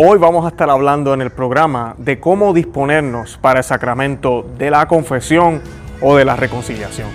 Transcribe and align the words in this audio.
Hoy 0.00 0.16
vamos 0.16 0.44
a 0.44 0.50
estar 0.50 0.70
hablando 0.70 1.12
en 1.12 1.22
el 1.22 1.30
programa 1.30 1.96
de 1.98 2.20
cómo 2.20 2.54
disponernos 2.54 3.36
para 3.36 3.58
el 3.58 3.64
sacramento 3.64 4.46
de 4.56 4.70
la 4.70 4.86
confesión 4.86 5.60
o 6.00 6.14
de 6.14 6.24
la 6.24 6.36
reconciliación. 6.36 7.08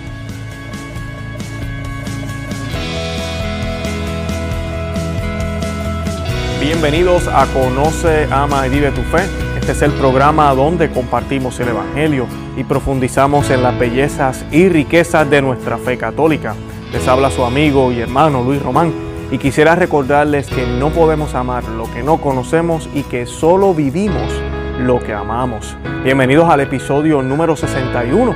Bienvenidos 6.60 7.26
a 7.26 7.46
Conoce, 7.54 8.28
Ama 8.30 8.66
y 8.66 8.70
Vive 8.70 8.90
tu 8.90 9.00
Fe. 9.00 9.22
Este 9.58 9.72
es 9.72 9.80
el 9.80 9.92
programa 9.92 10.54
donde 10.54 10.90
compartimos 10.90 11.58
el 11.60 11.68
Evangelio 11.68 12.26
y 12.54 12.64
profundizamos 12.64 13.48
en 13.48 13.62
las 13.62 13.78
bellezas 13.78 14.44
y 14.52 14.68
riquezas 14.68 15.30
de 15.30 15.40
nuestra 15.40 15.78
fe 15.78 15.96
católica. 15.96 16.54
Les 16.92 17.08
habla 17.08 17.30
su 17.30 17.46
amigo 17.46 17.90
y 17.92 18.00
hermano 18.00 18.42
Luis 18.42 18.62
Román 18.62 19.13
y 19.34 19.38
quisiera 19.38 19.74
recordarles 19.74 20.46
que 20.46 20.64
no 20.64 20.90
podemos 20.90 21.34
amar 21.34 21.64
lo 21.64 21.90
que 21.90 22.04
no 22.04 22.20
conocemos 22.20 22.88
y 22.94 23.02
que 23.02 23.26
solo 23.26 23.74
vivimos 23.74 24.32
lo 24.78 25.00
que 25.00 25.12
amamos. 25.12 25.76
Bienvenidos 26.04 26.48
al 26.48 26.60
episodio 26.60 27.20
número 27.20 27.56
61 27.56 28.32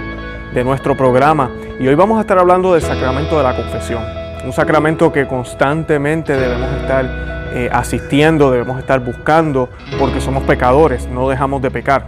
de 0.52 0.64
nuestro 0.64 0.96
programa 0.96 1.52
y 1.78 1.86
hoy 1.86 1.94
vamos 1.94 2.18
a 2.18 2.22
estar 2.22 2.36
hablando 2.36 2.72
del 2.72 2.82
sacramento 2.82 3.36
de 3.36 3.44
la 3.44 3.54
confesión. 3.54 4.02
Un 4.44 4.52
sacramento 4.52 5.12
que 5.12 5.28
constantemente 5.28 6.36
debemos 6.36 6.68
estar 6.80 7.04
eh, 7.52 7.70
asistiendo, 7.72 8.50
debemos 8.50 8.80
estar 8.80 8.98
buscando 8.98 9.68
porque 10.00 10.20
somos 10.20 10.42
pecadores, 10.42 11.06
no 11.06 11.28
dejamos 11.28 11.62
de 11.62 11.70
pecar. 11.70 12.06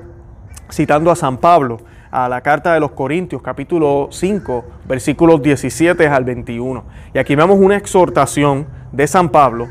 citando 0.73 1.13
a 1.13 1.15
San 1.15 1.37
Pablo 1.37 1.79
a 2.11 2.29
la 2.29 2.41
carta 2.41 2.75
de 2.75 2.81
los 2.81 2.91
Corintios, 2.91 3.41
capítulo 3.41 4.09
5, 4.11 4.65
versículos 4.89 5.41
17 5.41 6.09
al 6.09 6.25
21. 6.25 6.83
Y 7.15 7.19
aquí 7.19 7.37
vemos 7.37 7.61
una 7.61 7.77
exhortación 7.77 8.67
de 8.91 9.07
San 9.07 9.29
Pablo 9.29 9.69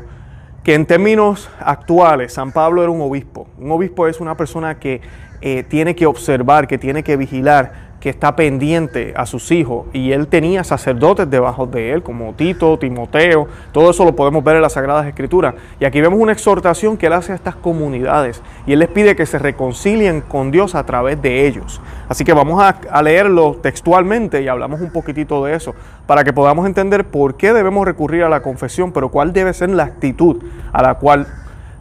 que 0.68 0.74
en 0.74 0.84
términos 0.84 1.48
actuales 1.60 2.34
San 2.34 2.52
Pablo 2.52 2.82
era 2.82 2.90
un 2.90 3.00
obispo. 3.00 3.48
Un 3.56 3.70
obispo 3.70 4.06
es 4.06 4.20
una 4.20 4.36
persona 4.36 4.78
que 4.78 5.00
eh, 5.40 5.62
tiene 5.62 5.96
que 5.96 6.04
observar, 6.04 6.68
que 6.68 6.76
tiene 6.76 7.02
que 7.02 7.16
vigilar 7.16 7.87
que 8.00 8.10
está 8.10 8.36
pendiente 8.36 9.12
a 9.16 9.26
sus 9.26 9.50
hijos 9.50 9.86
y 9.92 10.12
él 10.12 10.28
tenía 10.28 10.62
sacerdotes 10.62 11.28
debajo 11.28 11.66
de 11.66 11.92
él, 11.92 12.02
como 12.02 12.32
Tito, 12.34 12.78
Timoteo, 12.78 13.48
todo 13.72 13.90
eso 13.90 14.04
lo 14.04 14.14
podemos 14.14 14.44
ver 14.44 14.56
en 14.56 14.62
las 14.62 14.74
Sagradas 14.74 15.06
Escrituras. 15.06 15.54
Y 15.80 15.84
aquí 15.84 16.00
vemos 16.00 16.20
una 16.20 16.32
exhortación 16.32 16.96
que 16.96 17.06
él 17.06 17.12
hace 17.12 17.32
a 17.32 17.34
estas 17.34 17.56
comunidades 17.56 18.40
y 18.66 18.72
él 18.72 18.78
les 18.78 18.88
pide 18.88 19.16
que 19.16 19.26
se 19.26 19.38
reconcilien 19.38 20.20
con 20.20 20.52
Dios 20.52 20.76
a 20.76 20.86
través 20.86 21.20
de 21.20 21.46
ellos. 21.48 21.80
Así 22.08 22.24
que 22.24 22.32
vamos 22.32 22.62
a, 22.62 23.02
leerlo 23.02 23.58
textualmente 23.60 24.42
y 24.42 24.48
hablamos 24.48 24.80
un 24.80 24.90
poquitito 24.90 25.44
de 25.44 25.54
eso 25.54 25.74
para 26.06 26.24
que 26.24 26.32
podamos 26.32 26.66
entender 26.66 27.04
por 27.04 27.36
qué 27.36 27.52
debemos 27.52 27.84
recurrir 27.84 28.22
a 28.22 28.28
la 28.28 28.42
confesión, 28.42 28.92
pero 28.92 29.08
cuál 29.08 29.32
debe 29.32 29.52
ser 29.52 29.70
la 29.70 29.84
actitud 29.84 30.42
a 30.72 30.82
la 30.82 30.94
cual, 30.94 31.26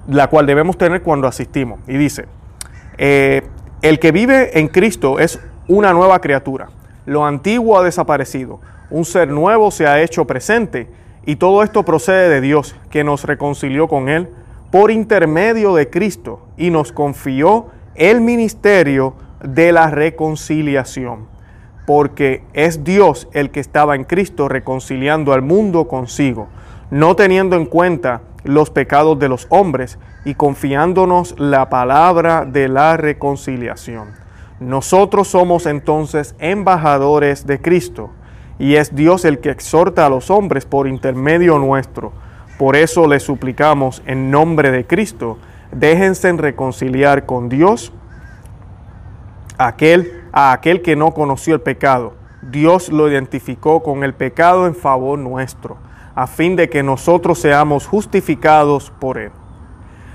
la 0.07 0.28
cual 0.28 0.47
debemos 0.47 0.78
tener 0.78 1.03
cuando 1.03 1.28
asistimos. 1.28 1.79
Y 1.88 1.97
dice, 1.97 2.25
eh, 2.97 3.44
el 3.81 3.99
que 3.99 4.11
vive 4.11 4.59
en 4.59 4.67
Cristo 4.67 5.19
es 5.19 5.39
una 5.67 5.94
nueva 5.94 6.19
criatura. 6.19 6.69
Lo 7.05 7.25
antiguo 7.25 7.78
ha 7.78 7.83
desaparecido, 7.83 8.59
un 8.89 9.03
ser 9.03 9.28
nuevo 9.28 9.69
se 9.72 9.85
ha 9.85 10.01
hecho 10.01 10.25
presente. 10.25 10.88
Y 11.25 11.35
todo 11.35 11.61
esto 11.61 11.83
procede 11.83 12.29
de 12.29 12.41
Dios, 12.41 12.75
que 12.89 13.03
nos 13.03 13.25
reconcilió 13.25 13.88
con 13.88 14.07
Él. 14.07 14.29
Por 14.72 14.91
intermedio 14.91 15.75
de 15.75 15.89
Cristo. 15.89 16.47
Y 16.55 16.69
nos 16.69 16.91
confió 16.91 17.67
el 17.95 18.22
ministerio 18.22 19.13
de 19.44 19.72
la 19.72 19.89
reconciliación, 19.89 21.28
porque 21.85 22.44
es 22.53 22.84
Dios 22.84 23.28
el 23.34 23.51
que 23.51 23.59
estaba 23.59 23.95
en 23.95 24.03
Cristo 24.03 24.47
reconciliando 24.47 25.34
al 25.34 25.41
mundo 25.41 25.88
consigo, 25.88 26.47
no 26.91 27.16
teniendo 27.16 27.55
en 27.55 27.66
cuenta 27.66 28.22
los 28.44 28.69
pecados 28.69 29.19
de 29.19 29.29
los 29.29 29.47
hombres. 29.49 29.99
Y 30.23 30.34
confiándonos 30.35 31.35
la 31.38 31.69
palabra 31.69 32.45
de 32.45 32.67
la 32.67 32.97
reconciliación. 32.97 34.27
Nosotros 34.59 35.28
somos 35.28 35.66
entonces 35.66 36.35
embajadores 36.40 37.45
de 37.45 37.62
Cristo 37.62 38.09
y 38.57 38.75
es 38.75 38.95
Dios 38.95 39.23
el 39.23 39.40
que 39.40 39.51
exhorta 39.51 40.06
a 40.06 40.09
los 40.09 40.31
hombres 40.31 40.66
por 40.66 40.88
intermedio 40.88 41.59
nuestro. 41.59 42.12
Por 42.57 42.75
eso 42.75 43.07
le 43.07 43.19
suplicamos 43.19 44.01
en 44.07 44.31
nombre 44.31 44.72
de 44.72 44.88
Cristo, 44.88 45.38
déjense 45.72 46.31
reconciliar 46.34 47.28
con 47.28 47.50
Dios 47.50 47.94
aquel, 49.59 50.23
a 50.31 50.53
aquel 50.53 50.81
que 50.81 50.96
no 50.96 51.13
conoció 51.13 51.53
el 51.53 51.62
pecado. 51.62 52.13
Dios 52.41 52.90
lo 52.90 53.09
identificó 53.09 53.84
con 53.84 54.03
el 54.03 54.13
pecado 54.13 54.66
en 54.66 54.73
favor 54.75 55.19
nuestro, 55.19 55.78
a 56.16 56.25
fin 56.25 56.56
de 56.56 56.69
que 56.69 56.81
nosotros 56.81 57.40
seamos 57.40 57.85
justificados 57.85 58.91
por 59.00 59.19
él. 59.19 59.31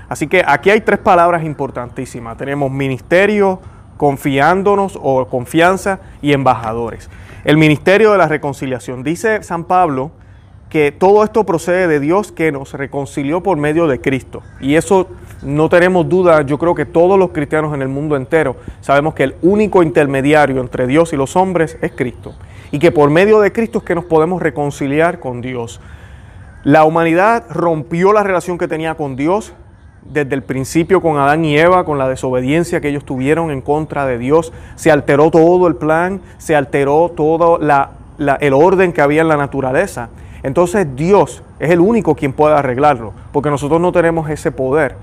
Así 0.09 0.27
que 0.27 0.43
aquí 0.45 0.69
hay 0.69 0.81
tres 0.81 0.99
palabras 0.99 1.43
importantísimas. 1.43 2.37
Tenemos 2.37 2.69
ministerio, 2.69 3.59
confiándonos 4.03 4.99
o 5.01 5.25
confianza 5.29 6.01
y 6.21 6.33
embajadores. 6.33 7.09
El 7.45 7.55
ministerio 7.55 8.11
de 8.11 8.17
la 8.17 8.27
reconciliación. 8.27 9.01
Dice 9.01 9.43
San 9.43 9.63
Pablo 9.63 10.11
que 10.67 10.91
todo 10.91 11.23
esto 11.23 11.45
procede 11.45 11.87
de 11.87 12.01
Dios 12.01 12.33
que 12.33 12.51
nos 12.51 12.73
reconcilió 12.73 13.41
por 13.41 13.55
medio 13.55 13.87
de 13.87 14.01
Cristo. 14.01 14.43
Y 14.59 14.75
eso 14.75 15.07
no 15.41 15.69
tenemos 15.69 16.09
duda, 16.09 16.41
yo 16.41 16.59
creo 16.59 16.75
que 16.75 16.85
todos 16.85 17.17
los 17.17 17.29
cristianos 17.29 17.73
en 17.73 17.81
el 17.81 17.87
mundo 17.87 18.17
entero 18.17 18.57
sabemos 18.81 19.13
que 19.13 19.23
el 19.23 19.35
único 19.41 19.81
intermediario 19.81 20.59
entre 20.59 20.85
Dios 20.85 21.13
y 21.13 21.15
los 21.15 21.37
hombres 21.37 21.77
es 21.81 21.93
Cristo. 21.93 22.35
Y 22.71 22.79
que 22.79 22.91
por 22.91 23.09
medio 23.09 23.39
de 23.39 23.53
Cristo 23.53 23.77
es 23.77 23.85
que 23.85 23.95
nos 23.95 24.03
podemos 24.03 24.41
reconciliar 24.41 25.21
con 25.21 25.39
Dios. 25.39 25.79
La 26.65 26.83
humanidad 26.83 27.45
rompió 27.49 28.11
la 28.11 28.23
relación 28.23 28.57
que 28.57 28.67
tenía 28.67 28.95
con 28.95 29.15
Dios, 29.15 29.53
desde 30.11 30.35
el 30.35 30.43
principio 30.43 31.01
con 31.01 31.17
Adán 31.17 31.45
y 31.45 31.57
Eva, 31.57 31.85
con 31.85 31.97
la 31.97 32.07
desobediencia 32.07 32.81
que 32.81 32.89
ellos 32.89 33.05
tuvieron 33.05 33.51
en 33.51 33.61
contra 33.61 34.05
de 34.05 34.17
Dios, 34.17 34.53
se 34.75 34.91
alteró 34.91 35.31
todo 35.31 35.67
el 35.67 35.75
plan, 35.75 36.21
se 36.37 36.55
alteró 36.55 37.09
todo 37.15 37.59
el 37.59 38.53
orden 38.53 38.93
que 38.93 39.01
había 39.01 39.21
en 39.21 39.27
la 39.27 39.37
naturaleza. 39.37 40.09
Entonces 40.43 40.87
Dios 40.95 41.41
es 41.59 41.71
el 41.71 41.79
único 41.79 42.15
quien 42.15 42.33
puede 42.33 42.55
arreglarlo, 42.55 43.13
porque 43.31 43.49
nosotros 43.49 43.79
no 43.79 43.91
tenemos 43.91 44.29
ese 44.29 44.51
poder. 44.51 44.95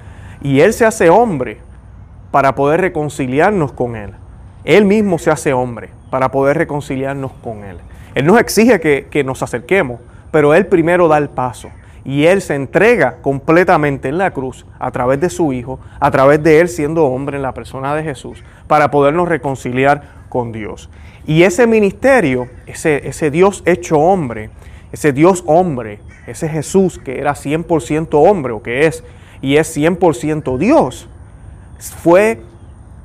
Y 0.43 0.61
Él 0.61 0.73
se 0.73 0.85
hace 0.85 1.11
hombre 1.11 1.59
para 2.31 2.55
poder 2.55 2.81
reconciliarnos 2.81 3.73
con 3.73 3.97
Él. 3.97 4.13
Él 4.65 4.85
mismo 4.85 5.19
se 5.19 5.31
hace 5.31 5.53
hombre 5.53 5.91
para 6.11 6.31
poder 6.31 6.59
reconciliarnos 6.59 7.33
con 7.43 7.65
Él. 7.65 7.79
Él 8.15 8.27
nos 8.27 8.39
exige 8.39 8.81
que 8.81 9.25
nos 9.25 9.43
acerquemos, 9.43 10.01
pero 10.31 10.55
Él 10.55 10.67
primero 10.67 11.09
da 11.09 11.19
el 11.19 11.29
paso 11.29 11.71
y 12.05 12.25
Él 12.25 12.41
se 12.41 12.55
entrega 12.55 13.17
completamente 13.23 14.09
en 14.09 14.19
la 14.19 14.31
cruz 14.31 14.67
a 14.79 14.91
través 14.91 15.21
de 15.21 15.31
su 15.31 15.53
Hijo, 15.53 15.79
a 15.99 16.11
través 16.11 16.43
de 16.43 16.61
Él 16.61 16.69
siendo 16.69 17.05
hombre 17.05 17.37
en 17.37 17.43
la 17.43 17.55
persona 17.55 17.95
de 17.95 18.03
Jesús, 18.03 18.43
para 18.67 18.91
podernos 18.91 19.29
reconciliar 19.29 20.03
con 20.29 20.53
Dios. 20.53 20.89
Y 21.27 21.43
ese 21.43 21.67
ministerio, 21.67 22.49
ese, 22.67 23.31
Dios 23.31 23.63
hecho 23.67 23.99
hombre, 23.99 24.51
ese 24.93 25.13
Dios 25.13 25.45
hombre, 25.47 26.01
ese 26.27 26.49
Jesús 26.49 26.99
que 26.99 27.21
era 27.21 27.35
100% 27.35 28.09
hombre 28.13 28.53
o 28.53 28.63
que 28.63 28.87
es 28.87 29.05
y 29.43 29.57
es 29.57 29.77
100% 29.77 30.59
Dios, 30.59 31.09
fue 32.03 32.41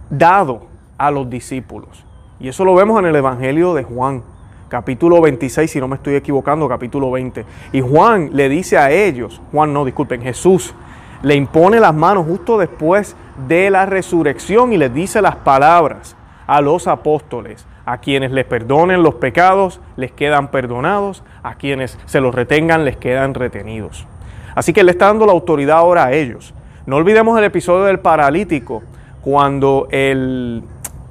dado 0.09 0.68
a 0.98 1.12
los 1.12 1.30
discípulos. 1.30 2.06
Y 2.39 2.48
eso 2.48 2.65
lo 2.65 2.75
vemos 2.75 3.00
en 3.00 3.06
el 3.06 3.15
Evangelio 3.15 3.74
de 3.74 3.83
Juan, 3.83 4.24
capítulo 4.67 5.21
26, 5.21 5.69
si 5.69 5.79
no 5.79 5.88
me 5.88 5.95
estoy 5.95 6.15
equivocando, 6.15 6.67
capítulo 6.67 7.12
20. 7.12 7.45
Y 7.71 7.81
Juan 7.81 8.31
le 8.33 8.50
dice 8.50 8.77
a 8.77 8.91
ellos, 8.91 9.41
Juan 9.51 9.73
no, 9.73 9.85
disculpen, 9.85 10.21
Jesús 10.21 10.73
le 11.21 11.35
impone 11.35 11.79
las 11.79 11.94
manos 11.94 12.25
justo 12.27 12.57
después 12.57 13.15
de 13.47 13.69
la 13.69 13.85
resurrección 13.85 14.73
y 14.73 14.77
les 14.77 14.94
dice 14.94 15.21
las 15.21 15.35
palabras 15.38 16.15
a 16.47 16.62
los 16.62 16.88
apóstoles. 16.88 17.65
A 17.85 18.00
quienes 18.00 18.31
les 18.31 18.45
perdonen 18.45 19.03
los 19.03 19.15
pecados, 19.15 19.79
les 19.95 20.12
quedan 20.12 20.50
perdonados. 20.50 21.23
A 21.44 21.56
quienes 21.56 22.00
se 22.06 22.19
los 22.19 22.33
retengan, 22.33 22.83
les 22.83 22.97
quedan 22.97 23.35
retenidos. 23.35 24.07
Así 24.56 24.73
que 24.73 24.83
le 24.83 24.91
está 24.91 25.07
dando 25.07 25.25
la 25.25 25.33
autoridad 25.33 25.77
ahora 25.77 26.06
a 26.06 26.13
ellos. 26.13 26.53
No 26.85 26.95
olvidemos 26.95 27.38
el 27.38 27.44
episodio 27.44 27.85
del 27.85 28.00
paralítico, 28.00 28.81
cuando 29.21 29.88
el, 29.91 30.63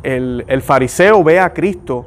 el, 0.05 0.63
fariseo 0.63 1.25
ve 1.25 1.41
a 1.41 1.53
Cristo 1.53 2.07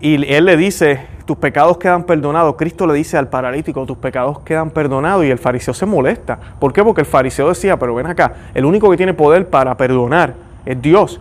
y 0.00 0.32
él 0.32 0.44
le 0.44 0.56
dice, 0.56 1.06
tus 1.24 1.36
pecados 1.36 1.78
quedan 1.78 2.04
perdonados. 2.04 2.56
Cristo 2.56 2.86
le 2.86 2.94
dice 2.94 3.16
al 3.16 3.28
paralítico, 3.28 3.86
tus 3.86 3.96
pecados 3.96 4.40
quedan 4.40 4.70
perdonados 4.70 5.24
y 5.24 5.30
el 5.30 5.38
fariseo 5.38 5.72
se 5.72 5.86
molesta. 5.86 6.38
¿Por 6.58 6.72
qué? 6.72 6.82
Porque 6.82 7.00
el 7.00 7.06
fariseo 7.06 7.48
decía, 7.48 7.78
pero 7.78 7.94
ven 7.94 8.06
acá, 8.06 8.34
el 8.54 8.64
único 8.64 8.90
que 8.90 8.96
tiene 8.96 9.14
poder 9.14 9.48
para 9.48 9.76
perdonar 9.76 10.34
es 10.66 10.80
Dios. 10.80 11.20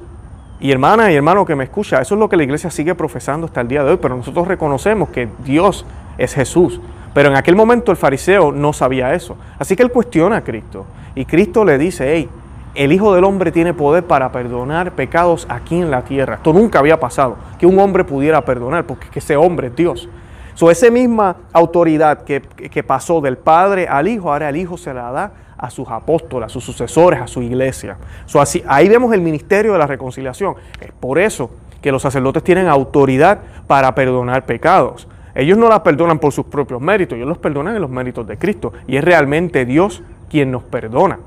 Y 0.59 0.71
hermana 0.71 1.11
y 1.11 1.15
hermano 1.15 1.45
que 1.45 1.55
me 1.55 1.65
escucha, 1.65 2.01
eso 2.01 2.15
es 2.15 2.19
lo 2.19 2.29
que 2.29 2.37
la 2.37 2.43
iglesia 2.43 2.69
sigue 2.69 2.95
profesando 2.95 3.47
hasta 3.47 3.61
el 3.61 3.67
día 3.67 3.83
de 3.83 3.91
hoy, 3.91 3.99
pero 4.01 4.15
nosotros 4.15 4.47
reconocemos 4.47 5.09
que 5.09 5.27
Dios 5.43 5.85
es 6.17 6.33
Jesús. 6.33 6.79
Pero 7.13 7.29
en 7.29 7.35
aquel 7.35 7.55
momento 7.55 7.91
el 7.91 7.97
fariseo 7.97 8.51
no 8.51 8.73
sabía 8.73 9.13
eso. 9.13 9.37
Así 9.59 9.75
que 9.75 9.83
él 9.83 9.91
cuestiona 9.91 10.37
a 10.37 10.41
Cristo. 10.43 10.85
Y 11.15 11.25
Cristo 11.25 11.63
le 11.63 11.77
dice, 11.77 12.11
hey, 12.13 12.29
el 12.75 12.91
Hijo 12.91 13.13
del 13.13 13.23
Hombre 13.23 13.51
tiene 13.51 13.73
poder 13.73 14.03
para 14.03 14.31
perdonar 14.31 14.93
pecados 14.93 15.45
aquí 15.49 15.79
en 15.79 15.91
la 15.91 16.03
tierra. 16.03 16.35
Esto 16.35 16.53
nunca 16.53 16.79
había 16.79 16.99
pasado, 16.99 17.37
que 17.59 17.65
un 17.65 17.79
hombre 17.79 18.03
pudiera 18.03 18.41
perdonar, 18.41 18.85
porque 18.85 19.07
ese 19.13 19.35
hombre 19.35 19.67
es 19.67 19.75
Dios. 19.75 20.09
So, 20.55 20.69
esa 20.69 20.89
misma 20.91 21.35
autoridad 21.51 22.23
que, 22.23 22.83
pasó 22.83 23.21
del 23.21 23.37
Padre 23.37 23.87
al 23.87 24.07
Hijo, 24.07 24.31
ahora 24.31 24.49
el 24.49 24.55
Hijo 24.55 24.77
se 24.77 24.93
la 24.93 25.11
da 25.11 25.31
a 25.57 25.69
sus 25.69 25.87
apóstoles, 25.89 26.47
a 26.47 26.49
sus 26.49 26.63
sucesores, 26.63 27.21
a 27.21 27.27
su 27.27 27.41
iglesia. 27.41 27.97
así, 28.39 28.63
ahí 28.67 28.89
vemos 28.89 29.13
el 29.13 29.21
ministerio 29.21 29.73
de 29.73 29.79
la 29.79 29.87
reconciliación. 29.87 30.55
Es 30.79 30.91
por 30.91 31.19
eso 31.19 31.51
que 31.81 31.91
los 31.91 32.01
sacerdotes 32.01 32.43
tienen 32.43 32.67
autoridad 32.67 33.39
para 33.67 33.93
perdonar 33.95 34.45
pecados. 34.45 35.07
Ellos 35.35 35.57
no 35.57 35.67
las 35.69 35.79
perdonan 35.79 36.19
por 36.19 36.31
sus 36.31 36.45
propios 36.45 36.79
méritos, 36.79 37.15
ellos 37.15 37.27
los 37.27 37.39
perdonan 37.39 37.75
en 37.75 37.81
los 37.81 37.89
méritos 37.89 38.27
de 38.27 38.37
Cristo. 38.37 38.73
Y 38.87 38.97
es 38.97 39.03
realmente 39.03 39.65
Dios 39.65 40.03
quien 40.29 40.51
nos 40.51 40.63
perdona. 40.63 41.19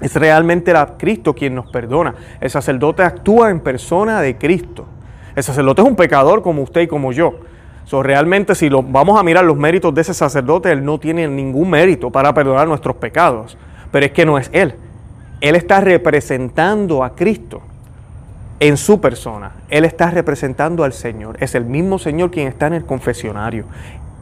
Es 0.00 0.14
realmente 0.14 0.72
la 0.72 0.96
Cristo 0.96 1.34
quien 1.34 1.54
nos 1.54 1.66
perdona. 1.70 2.14
El 2.40 2.50
sacerdote 2.50 3.02
actúa 3.02 3.50
en 3.50 3.60
persona 3.60 4.20
de 4.20 4.36
Cristo. 4.36 4.86
El 5.36 5.42
sacerdote 5.42 5.82
es 5.82 5.88
un 5.88 5.96
pecador 5.96 6.42
como 6.42 6.62
usted 6.62 6.82
y 6.82 6.86
como 6.86 7.12
yo. 7.12 7.34
So, 7.84 8.02
realmente 8.02 8.54
si 8.54 8.70
lo, 8.70 8.82
vamos 8.82 9.18
a 9.18 9.22
mirar 9.22 9.44
los 9.44 9.56
méritos 9.56 9.94
de 9.94 10.00
ese 10.00 10.14
sacerdote, 10.14 10.70
él 10.72 10.84
no 10.84 10.98
tiene 10.98 11.28
ningún 11.28 11.70
mérito 11.70 12.10
para 12.10 12.32
perdonar 12.32 12.66
nuestros 12.66 12.96
pecados. 12.96 13.56
Pero 13.90 14.06
es 14.06 14.12
que 14.12 14.24
no 14.24 14.38
es 14.38 14.50
él. 14.52 14.74
Él 15.40 15.56
está 15.56 15.80
representando 15.80 17.04
a 17.04 17.14
Cristo 17.14 17.60
en 18.60 18.76
su 18.76 19.00
persona. 19.00 19.52
Él 19.68 19.84
está 19.84 20.10
representando 20.10 20.84
al 20.84 20.92
Señor. 20.92 21.36
Es 21.40 21.54
el 21.54 21.64
mismo 21.66 21.98
Señor 21.98 22.30
quien 22.30 22.48
está 22.48 22.66
en 22.66 22.74
el 22.74 22.86
confesionario. 22.86 23.66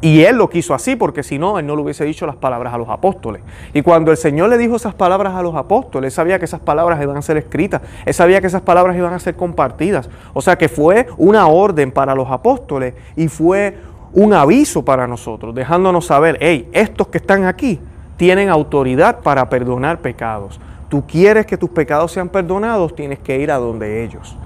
Y 0.02 0.24
él 0.24 0.36
lo 0.36 0.50
quiso 0.50 0.74
así, 0.74 0.96
porque 0.96 1.22
si 1.22 1.38
no, 1.38 1.60
él 1.60 1.66
no 1.66 1.76
le 1.76 1.82
hubiese 1.82 2.04
dicho 2.04 2.26
las 2.26 2.34
palabras 2.34 2.74
a 2.74 2.76
los 2.76 2.88
apóstoles. 2.88 3.40
Y 3.72 3.82
cuando 3.82 4.10
el 4.10 4.16
Señor 4.16 4.48
le 4.48 4.58
dijo 4.58 4.74
esas 4.74 4.94
palabras 4.94 5.34
a 5.36 5.42
los 5.42 5.54
apóstoles, 5.54 6.08
él 6.08 6.12
sabía 6.12 6.40
que 6.40 6.44
esas 6.44 6.58
palabras 6.58 7.00
iban 7.00 7.16
a 7.16 7.22
ser 7.22 7.36
escritas, 7.36 7.82
él 8.04 8.12
sabía 8.12 8.40
que 8.40 8.48
esas 8.48 8.62
palabras 8.62 8.96
iban 8.96 9.14
a 9.14 9.20
ser 9.20 9.36
compartidas. 9.36 10.10
O 10.34 10.42
sea 10.42 10.58
que 10.58 10.68
fue 10.68 11.06
una 11.18 11.46
orden 11.46 11.92
para 11.92 12.16
los 12.16 12.28
apóstoles 12.28 12.94
y 13.14 13.28
fue 13.28 13.76
un 14.12 14.34
aviso 14.34 14.84
para 14.84 15.06
nosotros, 15.06 15.54
dejándonos 15.54 16.06
saber, 16.06 16.36
hey, 16.40 16.68
estos 16.72 17.06
que 17.06 17.18
están 17.18 17.44
aquí 17.44 17.78
tienen 18.16 18.48
autoridad 18.48 19.20
para 19.20 19.48
perdonar 19.48 20.00
pecados. 20.00 20.60
Tú 20.88 21.06
quieres 21.06 21.46
que 21.46 21.56
tus 21.56 21.70
pecados 21.70 22.10
sean 22.10 22.28
perdonados, 22.28 22.94
tienes 22.96 23.20
que 23.20 23.38
ir 23.38 23.52
a 23.52 23.56
donde 23.56 24.02
ellos. 24.02 24.36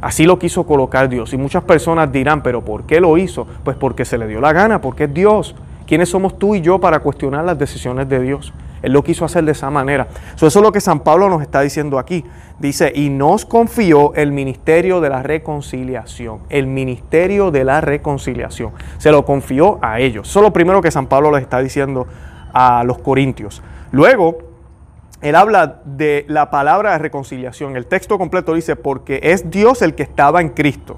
Así 0.00 0.24
lo 0.24 0.38
quiso 0.38 0.64
colocar 0.64 1.08
Dios. 1.08 1.32
Y 1.32 1.36
muchas 1.36 1.64
personas 1.64 2.12
dirán, 2.12 2.42
pero 2.42 2.64
¿por 2.64 2.84
qué 2.84 3.00
lo 3.00 3.18
hizo? 3.18 3.46
Pues 3.64 3.76
porque 3.76 4.04
se 4.04 4.18
le 4.18 4.26
dio 4.26 4.40
la 4.40 4.52
gana, 4.52 4.80
porque 4.80 5.04
es 5.04 5.14
Dios. 5.14 5.54
¿Quiénes 5.86 6.10
somos 6.10 6.38
tú 6.38 6.54
y 6.54 6.60
yo 6.60 6.78
para 6.78 7.00
cuestionar 7.00 7.44
las 7.44 7.58
decisiones 7.58 8.08
de 8.08 8.20
Dios? 8.20 8.52
Él 8.82 8.92
lo 8.92 9.02
quiso 9.02 9.24
hacer 9.24 9.44
de 9.44 9.52
esa 9.52 9.70
manera. 9.70 10.06
eso 10.36 10.46
es 10.46 10.54
lo 10.54 10.70
que 10.70 10.80
San 10.80 11.00
Pablo 11.00 11.28
nos 11.28 11.42
está 11.42 11.62
diciendo 11.62 11.98
aquí. 11.98 12.24
Dice, 12.58 12.92
y 12.94 13.10
nos 13.10 13.44
confió 13.44 14.14
el 14.14 14.30
ministerio 14.32 15.00
de 15.00 15.08
la 15.08 15.22
reconciliación. 15.22 16.40
El 16.48 16.66
ministerio 16.66 17.50
de 17.50 17.64
la 17.64 17.80
reconciliación. 17.80 18.72
Se 18.98 19.10
lo 19.10 19.24
confió 19.24 19.78
a 19.82 19.98
ellos. 20.00 20.28
Eso 20.28 20.40
es 20.40 20.44
lo 20.44 20.52
primero 20.52 20.80
que 20.80 20.90
San 20.90 21.06
Pablo 21.06 21.32
les 21.32 21.42
está 21.42 21.58
diciendo 21.60 22.06
a 22.52 22.84
los 22.84 22.98
corintios. 22.98 23.62
Luego, 23.90 24.38
él 25.20 25.34
habla 25.34 25.80
de 25.84 26.24
la 26.28 26.50
palabra 26.50 26.92
de 26.92 26.98
reconciliación. 26.98 27.76
El 27.76 27.86
texto 27.86 28.18
completo 28.18 28.54
dice, 28.54 28.76
porque 28.76 29.20
es 29.22 29.50
Dios 29.50 29.82
el 29.82 29.94
que 29.94 30.04
estaba 30.04 30.40
en 30.40 30.50
Cristo, 30.50 30.96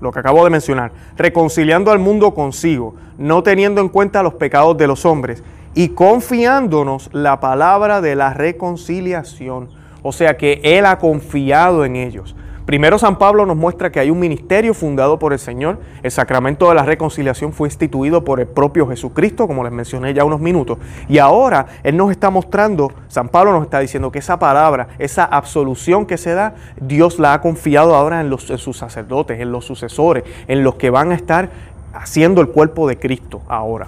lo 0.00 0.10
que 0.10 0.20
acabo 0.20 0.44
de 0.44 0.50
mencionar, 0.50 0.92
reconciliando 1.16 1.90
al 1.90 1.98
mundo 1.98 2.34
consigo, 2.34 2.94
no 3.18 3.42
teniendo 3.42 3.80
en 3.80 3.88
cuenta 3.88 4.22
los 4.22 4.34
pecados 4.34 4.78
de 4.78 4.86
los 4.86 5.04
hombres 5.04 5.42
y 5.74 5.90
confiándonos 5.90 7.10
la 7.12 7.40
palabra 7.40 8.00
de 8.00 8.16
la 8.16 8.32
reconciliación. 8.32 9.68
O 10.02 10.12
sea 10.12 10.36
que 10.38 10.60
Él 10.62 10.86
ha 10.86 10.98
confiado 10.98 11.84
en 11.84 11.96
ellos. 11.96 12.34
Primero 12.68 12.98
San 12.98 13.16
Pablo 13.16 13.46
nos 13.46 13.56
muestra 13.56 13.90
que 13.90 13.98
hay 13.98 14.10
un 14.10 14.18
ministerio 14.18 14.74
fundado 14.74 15.18
por 15.18 15.32
el 15.32 15.38
Señor. 15.38 15.78
El 16.02 16.10
sacramento 16.10 16.68
de 16.68 16.74
la 16.74 16.82
reconciliación 16.82 17.54
fue 17.54 17.66
instituido 17.66 18.24
por 18.24 18.40
el 18.40 18.46
propio 18.46 18.86
Jesucristo, 18.86 19.46
como 19.46 19.64
les 19.64 19.72
mencioné 19.72 20.12
ya 20.12 20.22
unos 20.22 20.38
minutos. 20.38 20.76
Y 21.08 21.16
ahora 21.16 21.64
Él 21.82 21.96
nos 21.96 22.10
está 22.10 22.28
mostrando, 22.28 22.92
San 23.08 23.30
Pablo 23.30 23.52
nos 23.52 23.62
está 23.62 23.80
diciendo 23.80 24.12
que 24.12 24.18
esa 24.18 24.38
palabra, 24.38 24.88
esa 24.98 25.24
absolución 25.24 26.04
que 26.04 26.18
se 26.18 26.34
da, 26.34 26.56
Dios 26.78 27.18
la 27.18 27.32
ha 27.32 27.40
confiado 27.40 27.94
ahora 27.94 28.20
en, 28.20 28.28
los, 28.28 28.42
sus 28.42 28.76
sacerdotes, 28.76 29.40
en 29.40 29.50
los 29.50 29.64
sucesores, 29.64 30.24
en 30.46 30.62
los 30.62 30.74
que 30.74 30.90
van 30.90 31.12
a 31.12 31.14
estar 31.14 31.48
haciendo 31.94 32.42
el 32.42 32.48
cuerpo 32.48 32.86
de 32.86 32.98
Cristo 32.98 33.40
ahora. 33.48 33.86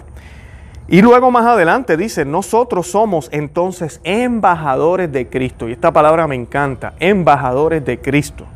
Y 0.89 1.03
luego 1.03 1.31
más 1.31 1.45
adelante 1.45 1.99
dice, 1.99 2.25
nosotros 2.25 2.87
somos 2.87 3.29
entonces 3.31 4.01
embajadores 4.05 5.13
de 5.13 5.29
Cristo. 5.29 5.69
Y 5.69 5.73
esta 5.73 5.93
palabra 5.93 6.27
me 6.27 6.35
encanta, 6.35 6.95
embajadores 6.99 7.85
de 7.85 8.01
Cristo. 8.01 8.47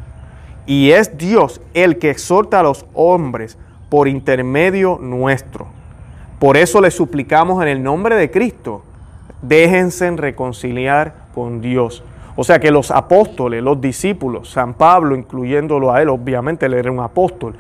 Y 0.67 0.93
es 0.93 1.19
Dios 1.19 1.61
el 1.75 1.99
que 1.99 2.11
exhorta 2.11 2.61
a 2.61 2.63
los 2.63 2.87
hombres 2.95 3.59
por 3.91 4.09
intermedio 4.09 4.99
nuestro. 5.01 5.67
Por 6.39 6.57
eso 6.57 6.81
le 6.81 6.91
suplicamos 6.91 7.63
en 7.63 7.69
el 7.69 7.83
nombre 7.83 8.17
de 8.17 8.31
Cristo, 8.31 8.83
déjense 9.43 10.11
reconciliar 10.13 11.15
con 11.35 11.61
Dios. 11.61 12.03
O 12.37 12.45
sea 12.45 12.59
que 12.59 12.71
los 12.71 12.91
apóstoles, 12.91 13.63
los 13.63 13.81
discípulos, 13.81 14.51
San 14.51 14.75
Pablo, 14.75 15.15
incluyéndolo 15.15 15.93
a 15.93 16.03
él, 16.03 16.09
obviamente 16.09 16.67
él 16.67 16.75
era 16.75 16.91
un 16.91 17.01
apóstol, 17.01 17.55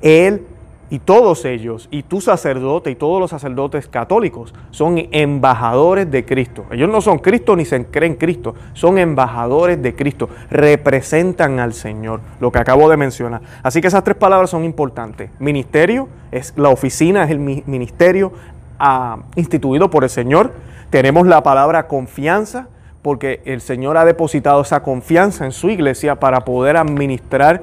él 0.00 0.46
y 0.90 0.98
todos 0.98 1.44
ellos, 1.44 1.88
y 1.90 2.02
tu 2.02 2.20
sacerdote 2.20 2.90
y 2.90 2.94
todos 2.94 3.20
los 3.20 3.30
sacerdotes 3.30 3.88
católicos, 3.88 4.54
son 4.70 5.08
embajadores 5.10 6.10
de 6.10 6.24
Cristo. 6.24 6.66
Ellos 6.70 6.90
no 6.90 7.00
son 7.00 7.18
Cristo 7.18 7.56
ni 7.56 7.64
se 7.64 7.86
creen 7.86 8.14
Cristo, 8.14 8.54
son 8.74 8.98
embajadores 8.98 9.82
de 9.82 9.94
Cristo, 9.94 10.28
representan 10.50 11.58
al 11.58 11.72
Señor, 11.72 12.20
lo 12.40 12.52
que 12.52 12.58
acabo 12.58 12.88
de 12.88 12.96
mencionar. 12.96 13.40
Así 13.62 13.80
que 13.80 13.88
esas 13.88 14.04
tres 14.04 14.16
palabras 14.16 14.50
son 14.50 14.64
importantes. 14.64 15.30
Ministerio, 15.38 16.08
es 16.30 16.52
la 16.56 16.68
oficina, 16.68 17.24
es 17.24 17.30
el 17.30 17.38
ministerio 17.38 18.32
ah, 18.78 19.18
instituido 19.36 19.90
por 19.90 20.04
el 20.04 20.10
Señor. 20.10 20.52
Tenemos 20.90 21.26
la 21.26 21.42
palabra 21.42 21.86
confianza, 21.86 22.68
porque 23.02 23.40
el 23.44 23.60
Señor 23.60 23.96
ha 23.96 24.04
depositado 24.04 24.62
esa 24.62 24.82
confianza 24.82 25.44
en 25.44 25.52
su 25.52 25.70
iglesia 25.70 26.16
para 26.16 26.40
poder 26.40 26.76
administrar 26.76 27.62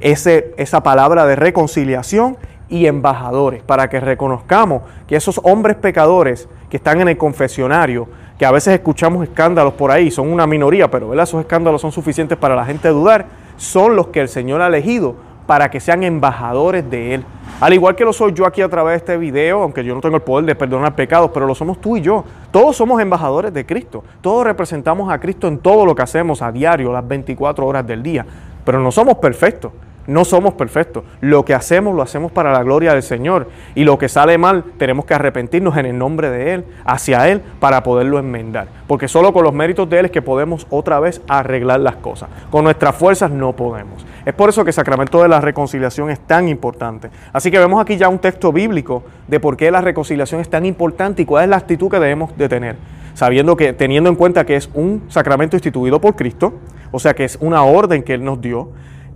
ese, 0.00 0.54
esa 0.56 0.82
palabra 0.82 1.26
de 1.26 1.36
reconciliación 1.36 2.36
y 2.70 2.86
embajadores, 2.86 3.62
para 3.62 3.90
que 3.90 4.00
reconozcamos 4.00 4.82
que 5.06 5.16
esos 5.16 5.40
hombres 5.42 5.76
pecadores 5.76 6.48
que 6.70 6.76
están 6.78 7.00
en 7.00 7.08
el 7.08 7.18
confesionario, 7.18 8.08
que 8.38 8.46
a 8.46 8.52
veces 8.52 8.72
escuchamos 8.74 9.24
escándalos 9.24 9.74
por 9.74 9.90
ahí, 9.90 10.10
son 10.10 10.32
una 10.32 10.46
minoría, 10.46 10.90
pero 10.90 11.12
esos 11.20 11.40
escándalos 11.40 11.80
son 11.80 11.92
suficientes 11.92 12.38
para 12.38 12.54
la 12.54 12.64
gente 12.64 12.88
dudar, 12.88 13.26
son 13.56 13.96
los 13.96 14.06
que 14.06 14.20
el 14.20 14.28
Señor 14.28 14.62
ha 14.62 14.68
elegido 14.68 15.16
para 15.46 15.68
que 15.68 15.80
sean 15.80 16.04
embajadores 16.04 16.88
de 16.88 17.14
Él. 17.14 17.24
Al 17.60 17.74
igual 17.74 17.96
que 17.96 18.04
lo 18.04 18.12
soy 18.12 18.32
yo 18.32 18.46
aquí 18.46 18.62
a 18.62 18.68
través 18.68 18.92
de 18.92 18.96
este 18.98 19.16
video, 19.16 19.62
aunque 19.62 19.82
yo 19.84 19.94
no 19.94 20.00
tengo 20.00 20.14
el 20.14 20.22
poder 20.22 20.46
de 20.46 20.54
perdonar 20.54 20.94
pecados, 20.94 21.32
pero 21.34 21.46
lo 21.46 21.56
somos 21.56 21.80
tú 21.80 21.96
y 21.96 22.00
yo. 22.00 22.24
Todos 22.52 22.76
somos 22.76 23.02
embajadores 23.02 23.52
de 23.52 23.66
Cristo. 23.66 24.04
Todos 24.20 24.44
representamos 24.44 25.12
a 25.12 25.18
Cristo 25.18 25.48
en 25.48 25.58
todo 25.58 25.84
lo 25.84 25.94
que 25.94 26.02
hacemos 26.02 26.40
a 26.40 26.52
diario, 26.52 26.92
las 26.92 27.06
24 27.06 27.66
horas 27.66 27.84
del 27.84 28.02
día. 28.02 28.24
Pero 28.64 28.78
no 28.78 28.92
somos 28.92 29.16
perfectos 29.16 29.72
No 30.10 30.24
somos 30.24 30.54
perfectos. 30.54 31.04
Lo 31.20 31.44
que 31.44 31.54
hacemos 31.54 31.94
lo 31.94 32.02
hacemos 32.02 32.32
para 32.32 32.52
la 32.52 32.64
gloria 32.64 32.94
del 32.94 33.04
Señor. 33.04 33.46
Y 33.76 33.84
lo 33.84 33.96
que 33.96 34.08
sale 34.08 34.38
mal 34.38 34.64
tenemos 34.76 35.04
que 35.04 35.14
arrepentirnos 35.14 35.76
en 35.76 35.86
el 35.86 35.96
nombre 35.96 36.30
de 36.30 36.54
Él, 36.54 36.64
hacia 36.84 37.28
Él, 37.28 37.40
para 37.60 37.84
poderlo 37.84 38.18
enmendar. 38.18 38.66
Porque 38.88 39.06
solo 39.06 39.32
con 39.32 39.44
los 39.44 39.54
méritos 39.54 39.88
de 39.88 40.00
Él 40.00 40.06
es 40.06 40.10
que 40.10 40.20
podemos 40.20 40.66
otra 40.68 40.98
vez 40.98 41.22
arreglar 41.28 41.78
las 41.78 41.94
cosas. 41.94 42.28
Con 42.50 42.64
nuestras 42.64 42.96
fuerzas 42.96 43.30
no 43.30 43.54
podemos. 43.54 44.04
Es 44.26 44.34
por 44.34 44.48
eso 44.48 44.64
que 44.64 44.70
el 44.70 44.74
sacramento 44.74 45.22
de 45.22 45.28
la 45.28 45.40
reconciliación 45.40 46.10
es 46.10 46.18
tan 46.18 46.48
importante. 46.48 47.08
Así 47.32 47.52
que 47.52 47.60
vemos 47.60 47.80
aquí 47.80 47.96
ya 47.96 48.08
un 48.08 48.18
texto 48.18 48.52
bíblico 48.52 49.04
de 49.28 49.38
por 49.38 49.56
qué 49.56 49.70
la 49.70 49.80
reconciliación 49.80 50.40
es 50.40 50.50
tan 50.50 50.66
importante 50.66 51.22
y 51.22 51.24
cuál 51.24 51.44
es 51.44 51.50
la 51.50 51.58
actitud 51.58 51.88
que 51.88 52.00
debemos 52.00 52.36
de 52.36 52.48
tener. 52.48 52.74
Sabiendo 53.14 53.56
que, 53.56 53.74
teniendo 53.74 54.10
en 54.10 54.16
cuenta 54.16 54.44
que 54.44 54.56
es 54.56 54.70
un 54.74 55.04
sacramento 55.06 55.54
instituido 55.54 56.00
por 56.00 56.16
Cristo, 56.16 56.54
o 56.90 56.98
sea 56.98 57.14
que 57.14 57.24
es 57.24 57.38
una 57.40 57.62
orden 57.62 58.02
que 58.02 58.14
Él 58.14 58.24
nos 58.24 58.40
dio, 58.40 58.70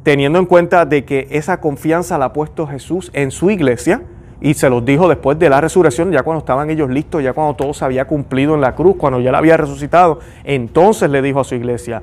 teniendo 0.04 0.38
en 0.38 0.46
cuenta 0.46 0.84
de 0.84 1.04
que 1.04 1.26
esa 1.30 1.60
confianza 1.60 2.18
la 2.18 2.26
ha 2.26 2.32
puesto 2.32 2.66
Jesús 2.68 3.10
en 3.14 3.32
su 3.32 3.50
iglesia 3.50 4.02
y 4.40 4.52
se 4.52 4.68
los 4.68 4.84
dijo 4.84 5.08
después 5.08 5.38
de 5.38 5.48
la 5.48 5.62
resurrección, 5.62 6.12
ya 6.12 6.22
cuando 6.22 6.40
estaban 6.40 6.68
ellos 6.68 6.90
listos, 6.90 7.22
ya 7.22 7.32
cuando 7.32 7.54
todo 7.54 7.72
se 7.72 7.84
había 7.84 8.06
cumplido 8.06 8.54
en 8.54 8.60
la 8.60 8.74
cruz, 8.74 8.96
cuando 8.98 9.18
ya 9.18 9.32
la 9.32 9.38
había 9.38 9.56
resucitado, 9.56 10.20
entonces 10.44 11.08
le 11.08 11.22
dijo 11.22 11.40
a 11.40 11.44
su 11.44 11.54
iglesia, 11.54 12.02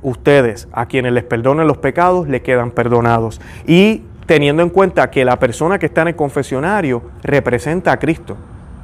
ustedes 0.00 0.66
a 0.72 0.86
quienes 0.86 1.12
les 1.12 1.24
perdonen 1.24 1.66
los 1.66 1.76
pecados 1.76 2.26
le 2.26 2.40
quedan 2.40 2.70
perdonados. 2.70 3.38
Y 3.66 4.02
teniendo 4.24 4.62
en 4.62 4.70
cuenta 4.70 5.10
que 5.10 5.26
la 5.26 5.38
persona 5.38 5.78
que 5.78 5.86
está 5.86 6.02
en 6.02 6.08
el 6.08 6.16
confesionario 6.16 7.02
representa 7.22 7.92
a 7.92 7.98
Cristo, 7.98 8.38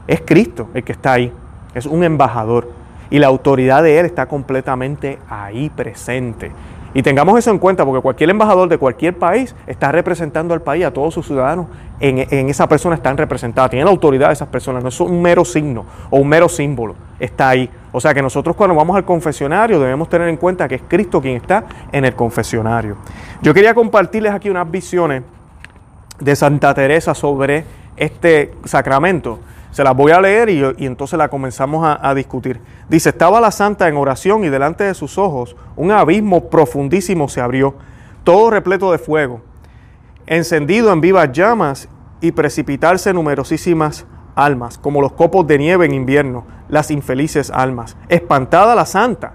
es 0.07 0.21
Cristo 0.21 0.69
el 0.75 0.85
que 0.85 0.93
está 0.93 1.15
ahí, 1.15 1.33
es 1.75 1.87
un 1.87 2.05
embajador 2.05 2.71
y 3.09 3.19
la 3.19 3.29
autoridad 3.29 3.83
de 3.83 3.99
Él 3.99 4.05
está 4.05 4.27
completamente 4.27 5.19
ahí 5.31 5.71
presente. 5.71 6.53
Y 6.95 7.03
tengamos 7.03 7.39
eso 7.39 7.51
en 7.51 7.59
cuenta 7.59 7.85
porque 7.85 8.01
cualquier 8.01 8.31
embajador 8.31 8.69
de 8.69 8.79
cualquier 8.79 9.17
país 9.17 9.55
está 9.67 9.93
representando 9.93 10.55
al 10.55 10.63
país, 10.63 10.85
a 10.85 10.93
todos 10.93 11.15
sus 11.15 11.27
ciudadanos, 11.27 11.67
en, 12.01 12.49
esa 12.49 12.69
persona 12.69 12.97
están 12.97 13.17
representados, 13.17 13.71
tienen 13.71 13.85
la 13.85 13.91
autoridad 13.91 14.29
de 14.29 14.35
esas 14.35 14.49
personas, 14.49 14.83
no 14.83 14.89
es 14.89 15.01
un 15.01 15.21
mero 15.21 15.45
signo 15.45 15.85
o 16.11 16.19
un 16.19 16.29
mero 16.29 16.49
símbolo, 16.49 16.95
está 17.19 17.51
ahí. 17.51 17.69
O 17.93 18.01
sea 18.01 18.15
que 18.15 18.23
nosotros 18.23 18.57
cuando 18.57 18.75
vamos 18.75 18.97
al 18.97 19.05
confesionario 19.05 19.81
debemos 19.81 20.09
tener 20.09 20.29
en 20.29 20.37
cuenta 20.37 20.69
que 20.69 20.77
es 20.77 20.83
Cristo 20.89 21.21
quien 21.21 21.37
está 21.37 21.65
en 21.93 22.05
el 22.05 22.15
confesionario. 22.15 22.97
Yo 23.43 23.53
quería 23.53 23.75
compartirles 23.75 24.33
aquí 24.33 24.49
unas 24.49 24.71
visiones 24.71 25.23
de 26.21 26.37
Santa 26.37 26.75
Teresa 26.75 27.15
sobre 27.15 27.65
este 27.97 28.55
sacramento. 28.65 29.39
Se 29.71 29.85
las 29.85 29.95
voy 29.95 30.13
a 30.13 30.21
leer 30.21 30.49
y, 30.49 30.87
entonces 30.87 31.19
la 31.19 31.29
comenzamos 31.29 31.87
a, 32.01 32.15
discutir. 32.15 32.61
Dice, 32.89 33.11
estaba 33.11 33.41
la 33.41 33.51
santa 33.51 33.89
en 33.89 33.97
oración 33.97 34.45
y 34.45 34.49
delante 34.49 34.85
de 34.85 34.95
sus 34.95 35.19
ojos 35.19 35.57
un 35.77 35.91
abismo 35.91 36.49
profundísimo 36.49 37.29
se 37.29 37.41
abrió, 37.41 37.75
todo 38.25 38.51
repleto 38.51 38.91
de 38.93 38.99
fuego, 38.99 39.41
encendido 40.27 40.93
en 40.93 41.01
vivas 41.01 41.33
llamas 41.33 41.89
y 42.21 42.33
precipitarse 42.33 43.13
numerosísimas 43.13 44.07
almas, 44.35 44.79
como 44.79 45.03
los 45.03 45.13
copos 45.13 45.47
de 45.47 45.59
nieve 45.59 45.87
en 45.87 45.95
invierno, 45.95 46.45
las 46.69 46.91
infelices 46.91 47.51
almas. 47.51 47.97
Espantada 48.09 48.75
la 48.75 48.87
santa, 48.87 49.35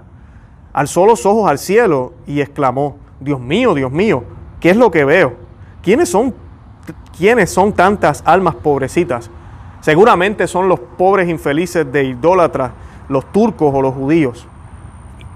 alzó 0.72 1.06
los 1.06 1.26
ojos 1.26 1.50
al 1.50 1.58
cielo 1.58 2.14
y 2.26 2.40
exclamó, 2.40 2.98
Dios 3.20 3.40
mío, 3.40 3.74
Dios 3.74 3.92
mío, 3.92 4.24
¿qué 4.60 4.70
es 4.70 4.76
lo 4.76 4.90
que 4.90 5.04
veo? 5.04 5.34
¿Quiénes 5.82 6.08
son, 6.08 6.34
quiénes 7.16 7.50
son 7.50 7.72
tantas 7.72 8.22
almas 8.26 8.54
pobrecitas? 8.56 9.30
Seguramente 9.84 10.46
son 10.46 10.66
los 10.66 10.80
pobres 10.80 11.28
infelices 11.28 11.92
de 11.92 12.04
idólatras, 12.04 12.70
los 13.10 13.30
turcos 13.32 13.70
o 13.74 13.82
los 13.82 13.92
judíos. 13.92 14.46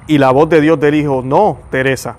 Y 0.06 0.16
la 0.16 0.30
voz 0.30 0.48
de 0.48 0.62
Dios 0.62 0.78
le 0.78 0.90
dijo, 0.90 1.20
no, 1.22 1.58
Teresa, 1.70 2.16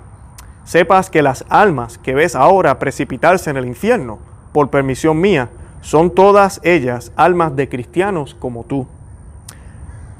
sepas 0.62 1.10
que 1.10 1.22
las 1.22 1.44
almas 1.48 1.98
que 1.98 2.14
ves 2.14 2.36
ahora 2.36 2.78
precipitarse 2.78 3.50
en 3.50 3.56
el 3.56 3.66
infierno, 3.66 4.20
por 4.52 4.70
permisión 4.70 5.20
mía, 5.20 5.48
son 5.80 6.14
todas 6.14 6.60
ellas 6.62 7.10
almas 7.16 7.56
de 7.56 7.68
cristianos 7.68 8.36
como 8.38 8.62
tú. 8.62 8.86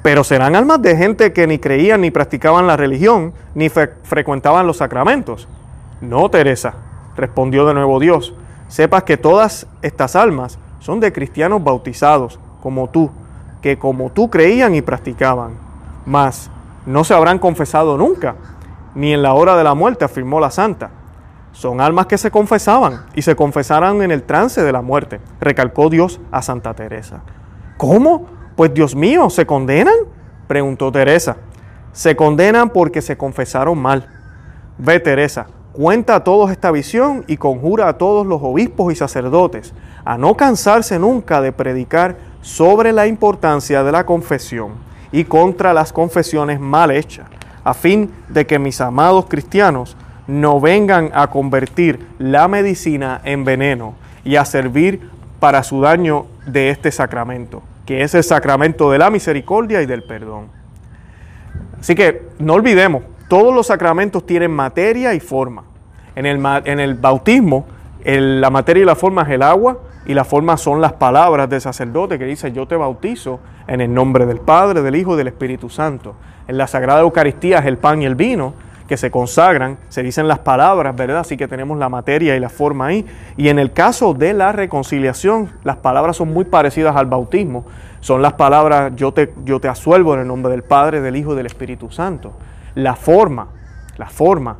Pero 0.03 0.25
serán 0.25 0.57
almas 0.57 0.81
de 0.81 0.97
gente 0.97 1.31
que 1.31 1.47
ni 1.47 1.59
creían 1.59 2.01
ni 2.01 2.11
practicaban 2.11 2.67
la 2.67 2.75
religión, 2.75 3.31
ni 3.55 3.69
frecuentaban 3.69 4.67
los 4.67 4.75
sacramentos. 4.75 5.47
No, 6.01 6.29
Teresa, 6.29 6.73
respondió 7.15 7.65
de 7.65 7.73
nuevo 7.73 8.01
Dios, 8.01 8.33
sepas 8.67 9.03
que 9.03 9.15
todas 9.15 9.65
estas 9.81 10.17
almas 10.17 10.59
son 10.81 10.99
de 10.99 11.13
cristianos 11.13 11.63
bautizados, 11.63 12.39
como 12.61 12.89
tú, 12.89 13.11
que 13.61 13.77
como 13.77 14.09
tú 14.09 14.29
creían 14.29 14.75
y 14.75 14.81
practicaban, 14.81 15.51
mas 16.05 16.49
no 16.85 17.03
se 17.03 17.13
habrán 17.13 17.37
confesado 17.37 17.97
nunca, 17.97 18.35
ni 18.95 19.13
en 19.13 19.21
la 19.21 19.33
hora 19.33 19.55
de 19.55 19.63
la 19.63 19.75
muerte, 19.75 20.03
afirmó 20.03 20.39
la 20.39 20.49
santa. 20.49 20.89
Son 21.53 21.81
almas 21.81 22.07
que 22.07 22.17
se 22.17 22.31
confesaban 22.31 23.05
y 23.13 23.21
se 23.21 23.35
confesarán 23.35 24.01
en 24.01 24.09
el 24.09 24.23
trance 24.23 24.63
de 24.63 24.71
la 24.71 24.81
muerte, 24.81 25.19
recalcó 25.39 25.89
Dios 25.89 26.19
a 26.31 26.41
Santa 26.41 26.73
Teresa. 26.73 27.21
¿Cómo? 27.77 28.25
Pues 28.55 28.73
Dios 28.73 28.95
mío, 28.95 29.29
¿se 29.29 29.45
condenan? 29.45 29.95
preguntó 30.47 30.91
Teresa. 30.91 31.37
Se 31.93 32.15
condenan 32.15 32.69
porque 32.69 33.01
se 33.01 33.17
confesaron 33.17 33.77
mal. 33.77 34.07
Ve 34.77 34.99
Teresa, 34.99 35.45
cuenta 35.73 36.15
a 36.15 36.23
todos 36.23 36.49
esta 36.49 36.71
visión 36.71 37.23
y 37.27 37.37
conjura 37.37 37.87
a 37.87 37.97
todos 37.97 38.25
los 38.25 38.41
obispos 38.41 38.91
y 38.91 38.95
sacerdotes 38.95 39.73
a 40.05 40.17
no 40.17 40.35
cansarse 40.35 40.99
nunca 40.99 41.41
de 41.41 41.51
predicar 41.51 42.15
sobre 42.41 42.91
la 42.91 43.07
importancia 43.07 43.83
de 43.83 43.91
la 43.91 44.05
confesión 44.05 44.71
y 45.11 45.25
contra 45.25 45.73
las 45.73 45.93
confesiones 45.93 46.59
mal 46.59 46.91
hechas, 46.91 47.27
a 47.63 47.73
fin 47.73 48.11
de 48.29 48.47
que 48.47 48.59
mis 48.59 48.81
amados 48.81 49.25
cristianos 49.27 49.95
no 50.27 50.59
vengan 50.59 51.11
a 51.13 51.27
convertir 51.27 52.05
la 52.17 52.47
medicina 52.47 53.21
en 53.23 53.43
veneno 53.43 53.95
y 54.23 54.35
a 54.35 54.45
servir 54.45 55.09
para 55.39 55.63
su 55.63 55.81
daño 55.81 56.27
de 56.45 56.69
este 56.69 56.91
sacramento, 56.91 57.61
que 57.85 58.03
es 58.03 58.13
el 58.15 58.23
sacramento 58.23 58.91
de 58.91 58.99
la 58.99 59.09
misericordia 59.09 59.81
y 59.81 59.85
del 59.85 60.03
perdón. 60.03 60.47
Así 61.79 61.95
que 61.95 62.29
no 62.39 62.53
olvidemos, 62.53 63.03
todos 63.27 63.53
los 63.53 63.67
sacramentos 63.67 64.25
tienen 64.25 64.51
materia 64.51 65.13
y 65.13 65.19
forma. 65.19 65.63
En 66.15 66.25
el, 66.25 66.45
en 66.65 66.79
el 66.79 66.95
bautismo, 66.95 67.65
la 68.03 68.49
materia 68.49 68.83
y 68.83 68.85
la 68.85 68.95
forma 68.95 69.23
es 69.23 69.29
el 69.29 69.41
agua, 69.41 69.79
y 70.11 70.13
la 70.13 70.25
forma 70.25 70.57
son 70.57 70.81
las 70.81 70.91
palabras 70.91 71.49
del 71.49 71.61
sacerdote 71.61 72.19
que 72.19 72.25
dice, 72.25 72.51
yo 72.51 72.67
te 72.67 72.75
bautizo 72.75 73.39
en 73.65 73.79
el 73.79 73.93
nombre 73.93 74.25
del 74.25 74.41
Padre, 74.41 74.81
del 74.81 74.97
Hijo 74.97 75.13
y 75.13 75.17
del 75.17 75.29
Espíritu 75.29 75.69
Santo. 75.69 76.15
En 76.49 76.57
la 76.57 76.67
Sagrada 76.67 76.99
Eucaristía 76.99 77.59
es 77.59 77.65
el 77.65 77.77
pan 77.77 78.01
y 78.01 78.05
el 78.05 78.15
vino 78.15 78.53
que 78.89 78.97
se 78.97 79.09
consagran, 79.09 79.77
se 79.87 80.03
dicen 80.03 80.27
las 80.27 80.39
palabras, 80.39 80.97
¿verdad? 80.97 81.19
Así 81.19 81.37
que 81.37 81.47
tenemos 81.47 81.77
la 81.77 81.87
materia 81.87 82.35
y 82.35 82.41
la 82.41 82.49
forma 82.49 82.87
ahí. 82.87 83.05
Y 83.37 83.47
en 83.47 83.57
el 83.57 83.71
caso 83.71 84.13
de 84.13 84.33
la 84.33 84.51
reconciliación, 84.51 85.49
las 85.63 85.77
palabras 85.77 86.17
son 86.17 86.33
muy 86.33 86.43
parecidas 86.43 86.97
al 86.97 87.05
bautismo. 87.05 87.65
Son 88.01 88.21
las 88.21 88.33
palabras, 88.33 88.91
yo 88.97 89.13
te, 89.13 89.33
yo 89.45 89.61
te 89.61 89.69
asuelvo 89.69 90.13
en 90.15 90.19
el 90.19 90.27
nombre 90.27 90.51
del 90.51 90.63
Padre, 90.63 90.99
del 90.99 91.15
Hijo 91.15 91.31
y 91.31 91.37
del 91.37 91.45
Espíritu 91.45 91.89
Santo. 91.89 92.33
La 92.75 92.97
forma, 92.97 93.47
la 93.95 94.07
forma 94.07 94.57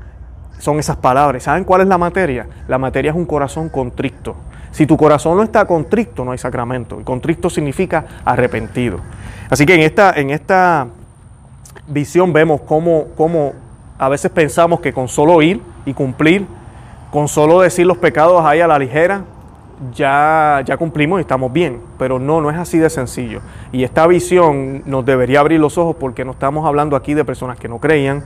son 0.60 0.80
esas 0.80 0.96
palabras. 0.96 1.44
¿Saben 1.44 1.66
cuál 1.66 1.82
es 1.82 1.88
la 1.88 1.98
materia? 1.98 2.48
La 2.70 2.78
materia 2.78 3.12
es 3.12 3.18
un 3.18 3.26
corazón 3.26 3.68
contrito. 3.68 4.38
Si 4.72 4.88
tu 4.88 4.98
corazón 4.98 5.38
no 5.38 5.44
está 5.44 5.66
contrito, 5.66 6.24
no 6.24 6.32
hay 6.32 6.38
sacramento. 6.38 7.00
Y 7.00 7.04
contrito 7.04 7.50
significa 7.50 8.06
arrepentido. 8.24 9.00
Así 9.50 9.66
que 9.66 9.76
en 9.76 9.82
esta, 9.82 10.14
en 10.14 10.30
esta 10.30 10.88
visión 11.88 12.32
vemos 12.32 12.62
cómo, 12.62 13.08
cómo 13.18 13.54
a 13.98 14.10
veces 14.10 14.32
pensamos 14.32 14.80
que 14.80 14.94
con 14.94 15.08
solo 15.08 15.42
ir 15.42 15.62
y 15.86 15.94
cumplir, 15.94 16.48
con 17.12 17.28
solo 17.28 17.60
decir 17.60 17.86
los 17.86 17.98
pecados 17.98 18.44
ahí 18.46 18.62
a 18.62 18.68
la 18.68 18.80
ligera, 18.80 19.26
ya, 19.94 20.64
ya 20.66 20.78
cumplimos 20.78 21.20
y 21.20 21.22
estamos 21.22 21.52
bien. 21.52 21.82
Pero 22.00 22.18
no, 22.18 22.40
no 22.40 22.50
es 22.50 22.58
así 22.58 22.78
de 22.78 22.90
sencillo. 22.90 23.42
Y 23.72 23.84
esta 23.84 24.08
visión 24.08 24.84
nos 24.86 25.06
debería 25.06 25.42
abrir 25.42 25.60
los 25.60 25.78
ojos 25.78 25.98
porque 26.00 26.24
no 26.24 26.32
estamos 26.32 26.66
hablando 26.66 26.96
aquí 26.96 27.14
de 27.14 27.26
personas 27.26 27.60
que 27.60 27.68
no 27.68 27.80
creían, 27.80 28.24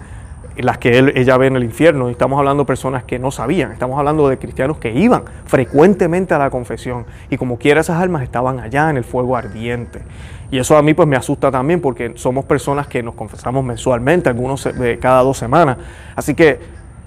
las 0.57 0.77
que 0.77 0.97
él, 0.97 1.13
ella 1.15 1.37
ve 1.37 1.47
en 1.47 1.55
el 1.55 1.63
infierno. 1.63 2.09
Y 2.09 2.11
estamos 2.11 2.37
hablando 2.39 2.63
de 2.63 2.67
personas 2.67 3.03
que 3.03 3.19
no 3.19 3.31
sabían, 3.31 3.71
estamos 3.71 3.97
hablando 3.97 4.27
de 4.29 4.37
cristianos 4.37 4.77
que 4.77 4.91
iban 4.91 5.23
frecuentemente 5.45 6.33
a 6.33 6.37
la 6.37 6.49
confesión 6.49 7.05
y 7.29 7.37
como 7.37 7.57
quiera 7.57 7.81
esas 7.81 8.01
almas 8.01 8.23
estaban 8.23 8.59
allá 8.59 8.89
en 8.89 8.97
el 8.97 9.03
fuego 9.03 9.35
ardiente. 9.35 10.01
Y 10.51 10.59
eso 10.59 10.77
a 10.77 10.81
mí 10.81 10.93
pues 10.93 11.07
me 11.07 11.15
asusta 11.15 11.51
también 11.51 11.81
porque 11.81 12.13
somos 12.15 12.45
personas 12.45 12.87
que 12.87 13.01
nos 13.01 13.15
confesamos 13.15 13.63
mensualmente, 13.65 14.29
algunos 14.29 14.67
cada 14.99 15.21
dos 15.21 15.37
semanas. 15.37 15.77
Así 16.15 16.35
que, 16.35 16.59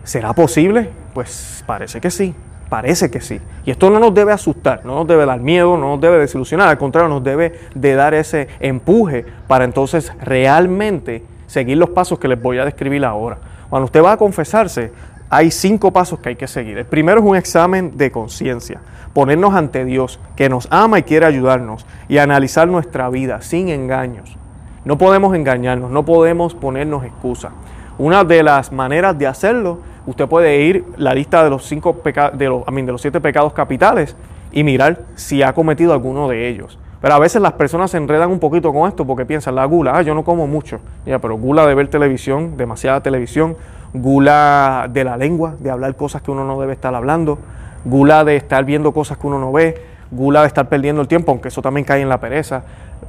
¿será 0.04 0.32
posible? 0.32 0.90
Pues 1.14 1.62
parece 1.66 2.00
que 2.00 2.10
sí, 2.10 2.34
parece 2.68 3.10
que 3.10 3.20
sí. 3.20 3.40
Y 3.64 3.70
esto 3.70 3.90
no 3.90 3.98
nos 4.00 4.12
debe 4.12 4.32
asustar, 4.32 4.84
no 4.84 4.96
nos 4.96 5.06
debe 5.06 5.24
dar 5.24 5.40
miedo, 5.40 5.76
no 5.76 5.92
nos 5.92 6.00
debe 6.00 6.18
desilusionar, 6.18 6.68
al 6.68 6.78
contrario, 6.78 7.08
nos 7.08 7.22
debe 7.22 7.58
de 7.74 7.94
dar 7.94 8.12
ese 8.14 8.48
empuje 8.60 9.24
para 9.46 9.64
entonces 9.64 10.12
realmente 10.20 11.22
seguir 11.48 11.76
los 11.78 11.90
pasos 11.90 12.20
que 12.20 12.28
les 12.28 12.40
voy 12.40 12.58
a 12.58 12.64
describir 12.64 13.04
ahora. 13.04 13.38
Cuando 13.68 13.86
usted 13.86 14.04
va 14.04 14.12
a 14.12 14.16
confesarse, 14.16 14.92
hay 15.28 15.50
cinco 15.50 15.90
pasos 15.90 16.20
que 16.20 16.28
hay 16.28 16.36
que 16.36 16.46
seguir. 16.46 16.78
El 16.78 16.86
primero 16.86 17.18
es 17.18 17.26
un 17.26 17.36
examen 17.36 17.96
de 17.98 18.12
conciencia, 18.12 18.80
ponernos 19.12 19.54
ante 19.54 19.84
Dios, 19.84 20.20
que 20.36 20.48
nos 20.48 20.68
ama 20.70 21.00
y 21.00 21.02
quiere 21.02 21.26
ayudarnos, 21.26 21.84
y 22.08 22.18
analizar 22.18 22.68
nuestra 22.68 23.10
vida 23.10 23.42
sin 23.42 23.68
engaños. 23.68 24.36
No 24.84 24.96
podemos 24.96 25.34
engañarnos, 25.34 25.90
no 25.90 26.04
podemos 26.04 26.54
ponernos 26.54 27.04
excusas. 27.04 27.50
Una 27.98 28.22
de 28.22 28.44
las 28.44 28.70
maneras 28.70 29.18
de 29.18 29.26
hacerlo 29.26 29.80
usted 30.06 30.26
puede 30.26 30.62
ir 30.62 30.84
la 30.96 31.12
lista 31.12 31.44
de 31.44 31.50
los 31.50 31.66
cinco 31.66 31.94
pecados, 31.94 32.38
de 32.38 32.46
los, 32.46 32.64
de 32.64 32.82
los 32.84 33.02
siete 33.02 33.20
pecados 33.20 33.52
capitales 33.52 34.16
y 34.52 34.62
mirar 34.62 35.00
si 35.16 35.42
ha 35.42 35.52
cometido 35.52 35.92
alguno 35.92 36.28
de 36.28 36.48
ellos. 36.48 36.78
Pero 37.00 37.14
a 37.14 37.18
veces 37.18 37.40
las 37.40 37.52
personas 37.52 37.90
se 37.90 37.96
enredan 37.96 38.30
un 38.30 38.40
poquito 38.40 38.72
con 38.72 38.88
esto 38.88 39.06
porque 39.06 39.24
piensan, 39.24 39.54
la 39.54 39.64
gula, 39.64 39.92
ah, 39.96 40.02
yo 40.02 40.14
no 40.14 40.24
como 40.24 40.46
mucho. 40.46 40.80
Ya, 41.06 41.18
pero 41.18 41.36
gula 41.36 41.66
de 41.66 41.74
ver 41.74 41.88
televisión, 41.88 42.56
demasiada 42.56 43.00
televisión, 43.02 43.56
gula 43.94 44.88
de 44.90 45.04
la 45.04 45.16
lengua, 45.16 45.54
de 45.60 45.70
hablar 45.70 45.94
cosas 45.94 46.22
que 46.22 46.30
uno 46.30 46.44
no 46.44 46.60
debe 46.60 46.72
estar 46.72 46.94
hablando, 46.94 47.38
gula 47.84 48.24
de 48.24 48.36
estar 48.36 48.64
viendo 48.64 48.92
cosas 48.92 49.18
que 49.18 49.26
uno 49.26 49.38
no 49.38 49.52
ve, 49.52 49.80
gula 50.10 50.40
de 50.40 50.48
estar 50.48 50.68
perdiendo 50.68 51.00
el 51.00 51.08
tiempo, 51.08 51.30
aunque 51.30 51.48
eso 51.48 51.62
también 51.62 51.84
cae 51.84 52.02
en 52.02 52.08
la 52.08 52.18
pereza. 52.18 52.62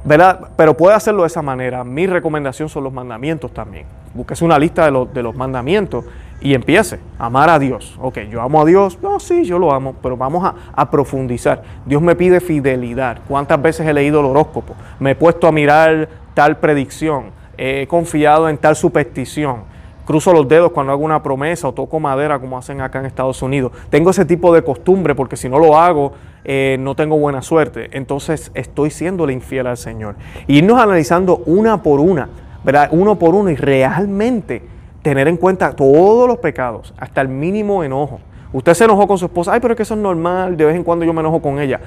¿verdad? 0.04 0.48
Pero 0.56 0.76
puede 0.76 0.94
hacerlo 0.94 1.22
de 1.22 1.26
esa 1.28 1.42
manera. 1.42 1.84
Mi 1.84 2.06
recomendación 2.06 2.68
son 2.68 2.84
los 2.84 2.92
mandamientos 2.92 3.52
también. 3.52 3.86
Búsquese 4.14 4.44
una 4.44 4.58
lista 4.58 4.84
de 4.84 4.90
los, 4.90 5.12
de 5.12 5.22
los 5.22 5.34
mandamientos 5.34 6.04
y 6.40 6.54
empiece 6.54 6.98
a 7.18 7.26
amar 7.26 7.50
a 7.50 7.58
Dios. 7.58 7.98
Ok, 8.00 8.18
yo 8.30 8.40
amo 8.40 8.62
a 8.62 8.64
Dios. 8.64 8.98
No, 9.02 9.20
sí, 9.20 9.44
yo 9.44 9.58
lo 9.58 9.72
amo, 9.72 9.94
pero 10.02 10.16
vamos 10.16 10.52
a, 10.74 10.90
profundizar. 10.90 11.62
Dios 11.84 12.02
me 12.02 12.16
pide 12.16 12.40
fidelidad. 12.40 13.18
¿Cuántas 13.28 13.60
veces 13.60 13.86
he 13.86 13.92
leído 13.92 14.20
el 14.20 14.26
horóscopo? 14.26 14.74
Me 14.98 15.12
he 15.12 15.14
puesto 15.14 15.46
a 15.46 15.52
mirar 15.52 16.08
tal 16.34 16.58
predicción. 16.58 17.26
He 17.56 17.86
confiado 17.86 18.48
en 18.48 18.56
tal 18.58 18.74
superstición. 18.74 19.70
Cruzo 20.06 20.32
los 20.32 20.48
dedos 20.48 20.72
cuando 20.72 20.92
hago 20.92 21.04
una 21.04 21.22
promesa 21.22 21.68
o 21.68 21.72
toco 21.72 22.00
madera 22.00 22.40
como 22.40 22.58
hacen 22.58 22.80
acá 22.80 22.98
en 22.98 23.06
Estados 23.06 23.42
Unidos. 23.42 23.72
Tengo 23.90 24.10
ese 24.10 24.24
tipo 24.24 24.52
de 24.52 24.64
costumbre 24.64 25.14
porque 25.14 25.36
si 25.36 25.48
no 25.48 25.58
lo 25.58 25.78
hago, 25.78 26.14
eh, 26.44 26.76
no 26.80 26.96
tengo 26.96 27.16
buena 27.18 27.42
suerte. 27.42 27.90
Entonces 27.92 28.50
estoy 28.54 28.90
siendo 28.90 29.28
infiel 29.30 29.66
al 29.66 29.76
Señor. 29.76 30.16
Y 30.48 30.58
irnos 30.58 30.80
analizando 30.80 31.36
una 31.46 31.82
por 31.82 32.00
una, 32.00 32.28
¿verdad? 32.64 32.88
Uno 32.90 33.16
por 33.16 33.34
uno 33.34 33.50
y 33.50 33.56
realmente 33.56 34.62
tener 35.02 35.28
en 35.28 35.36
cuenta 35.36 35.72
todos 35.72 36.28
los 36.28 36.38
pecados, 36.38 36.94
hasta 36.98 37.20
el 37.20 37.28
mínimo 37.28 37.82
enojo. 37.84 38.20
Usted 38.52 38.74
se 38.74 38.84
enojó 38.84 39.06
con 39.06 39.18
su 39.18 39.26
esposa, 39.26 39.52
ay, 39.52 39.60
pero 39.60 39.72
es 39.72 39.76
que 39.76 39.82
eso 39.84 39.94
es 39.94 40.00
normal, 40.00 40.56
de 40.56 40.64
vez 40.64 40.76
en 40.76 40.84
cuando 40.84 41.04
yo 41.04 41.12
me 41.12 41.20
enojo 41.20 41.40
con 41.40 41.58
ella. 41.60 41.80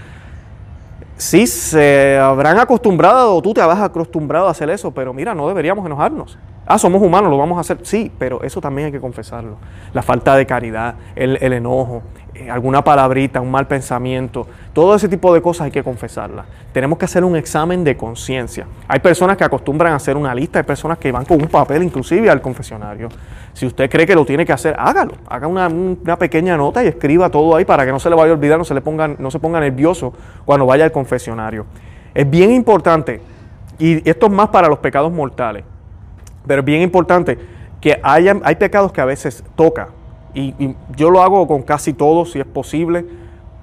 Sí, 1.18 1.46
se 1.46 2.18
habrán 2.18 2.58
acostumbrado 2.60 3.36
o 3.36 3.42
tú 3.42 3.54
te 3.54 3.62
habrás 3.62 3.82
acostumbrado 3.82 4.48
a 4.48 4.52
hacer 4.52 4.70
eso, 4.70 4.92
pero 4.92 5.14
mira, 5.14 5.36
no 5.36 5.48
deberíamos 5.48 5.86
enojarnos. 5.86 6.38
Ah, 6.66 6.80
somos 6.80 7.02
humanos, 7.02 7.30
lo 7.30 7.38
vamos 7.38 7.58
a 7.58 7.62
hacer. 7.62 7.80
Sí, 7.84 8.12
pero 8.18 8.42
eso 8.42 8.62
también 8.62 8.88
hay 8.88 8.92
que 8.92 9.02
confesarlo. 9.02 9.58
La 9.94 10.02
falta 10.02 10.36
de 10.36 10.46
caridad, 10.46 10.96
el, 11.16 11.38
enojo, 11.54 12.02
eh, 12.18 12.23
alguna 12.50 12.84
palabrita, 12.84 13.40
un 13.42 13.52
mal 13.52 13.68
pensamiento, 13.68 14.48
todo 14.74 14.96
ese 14.96 15.08
tipo 15.08 15.34
de 15.34 15.42
cosas 15.42 15.66
hay 15.66 15.72
que 15.72 15.84
confesarlas. 15.84 16.46
Tenemos 16.72 16.98
que 16.98 17.06
hacer 17.06 17.24
un 17.24 17.36
examen 17.36 17.84
de 17.84 17.96
conciencia. 17.96 18.66
Hay 18.88 19.00
personas 19.00 19.38
que 19.38 19.44
acostumbran 19.44 19.94
a 19.94 19.98
hacer 19.98 20.18
una 20.18 20.34
lista, 20.34 20.60
hay 20.60 20.66
personas 20.66 20.98
que 20.98 21.12
van 21.12 21.26
con 21.26 21.42
un 21.42 21.48
papel 21.48 21.84
inclusive 21.84 22.30
al 22.30 22.42
confesionario. 22.42 23.10
Si 23.54 23.66
usted 23.66 23.90
cree 23.90 24.08
que 24.08 24.16
lo 24.16 24.26
tiene 24.26 24.46
que 24.46 24.54
hacer, 24.54 24.76
hágalo. 24.78 25.14
Haga 25.28 25.48
una, 25.48 26.18
pequeña 26.18 26.58
nota 26.58 26.84
y 26.84 26.88
escriba 26.88 27.30
todo 27.30 27.56
ahí 27.56 27.66
para 27.66 27.86
que 27.86 27.92
no 27.92 28.00
se 28.00 28.10
le 28.10 28.16
vaya 28.16 28.32
a 28.32 28.34
olvidar, 28.36 28.58
no 28.58 28.66
se, 28.66 28.74
le 28.74 28.82
ponga, 28.82 29.08
no 29.08 29.30
se 29.30 29.40
ponga 29.40 29.60
nervioso 29.60 30.14
cuando 30.46 30.66
vaya 30.66 30.86
al 30.86 30.92
confesionario. 30.92 31.66
Es 32.14 32.30
bien 32.30 32.52
importante, 32.52 33.22
y 33.78 34.08
esto 34.10 34.28
es 34.28 34.32
más 34.32 34.50
para 34.50 34.68
los 34.68 34.80
pecados 34.80 35.12
mortales 35.12 35.64
pero 36.46 36.60
es 36.60 36.66
bien 36.66 36.82
importante 36.82 37.38
que 37.82 38.00
haya, 38.02 38.36
hay 38.44 38.56
pecados 38.56 38.92
que 38.92 39.02
a 39.02 39.06
veces 39.06 39.44
toca. 39.56 39.90
Y, 40.34 40.76
yo 40.96 41.10
lo 41.10 41.22
hago 41.22 41.48
con 41.48 41.62
casi 41.62 41.94
todos, 41.94 42.32
si 42.32 42.40
es 42.40 42.46
posible, 42.46 43.06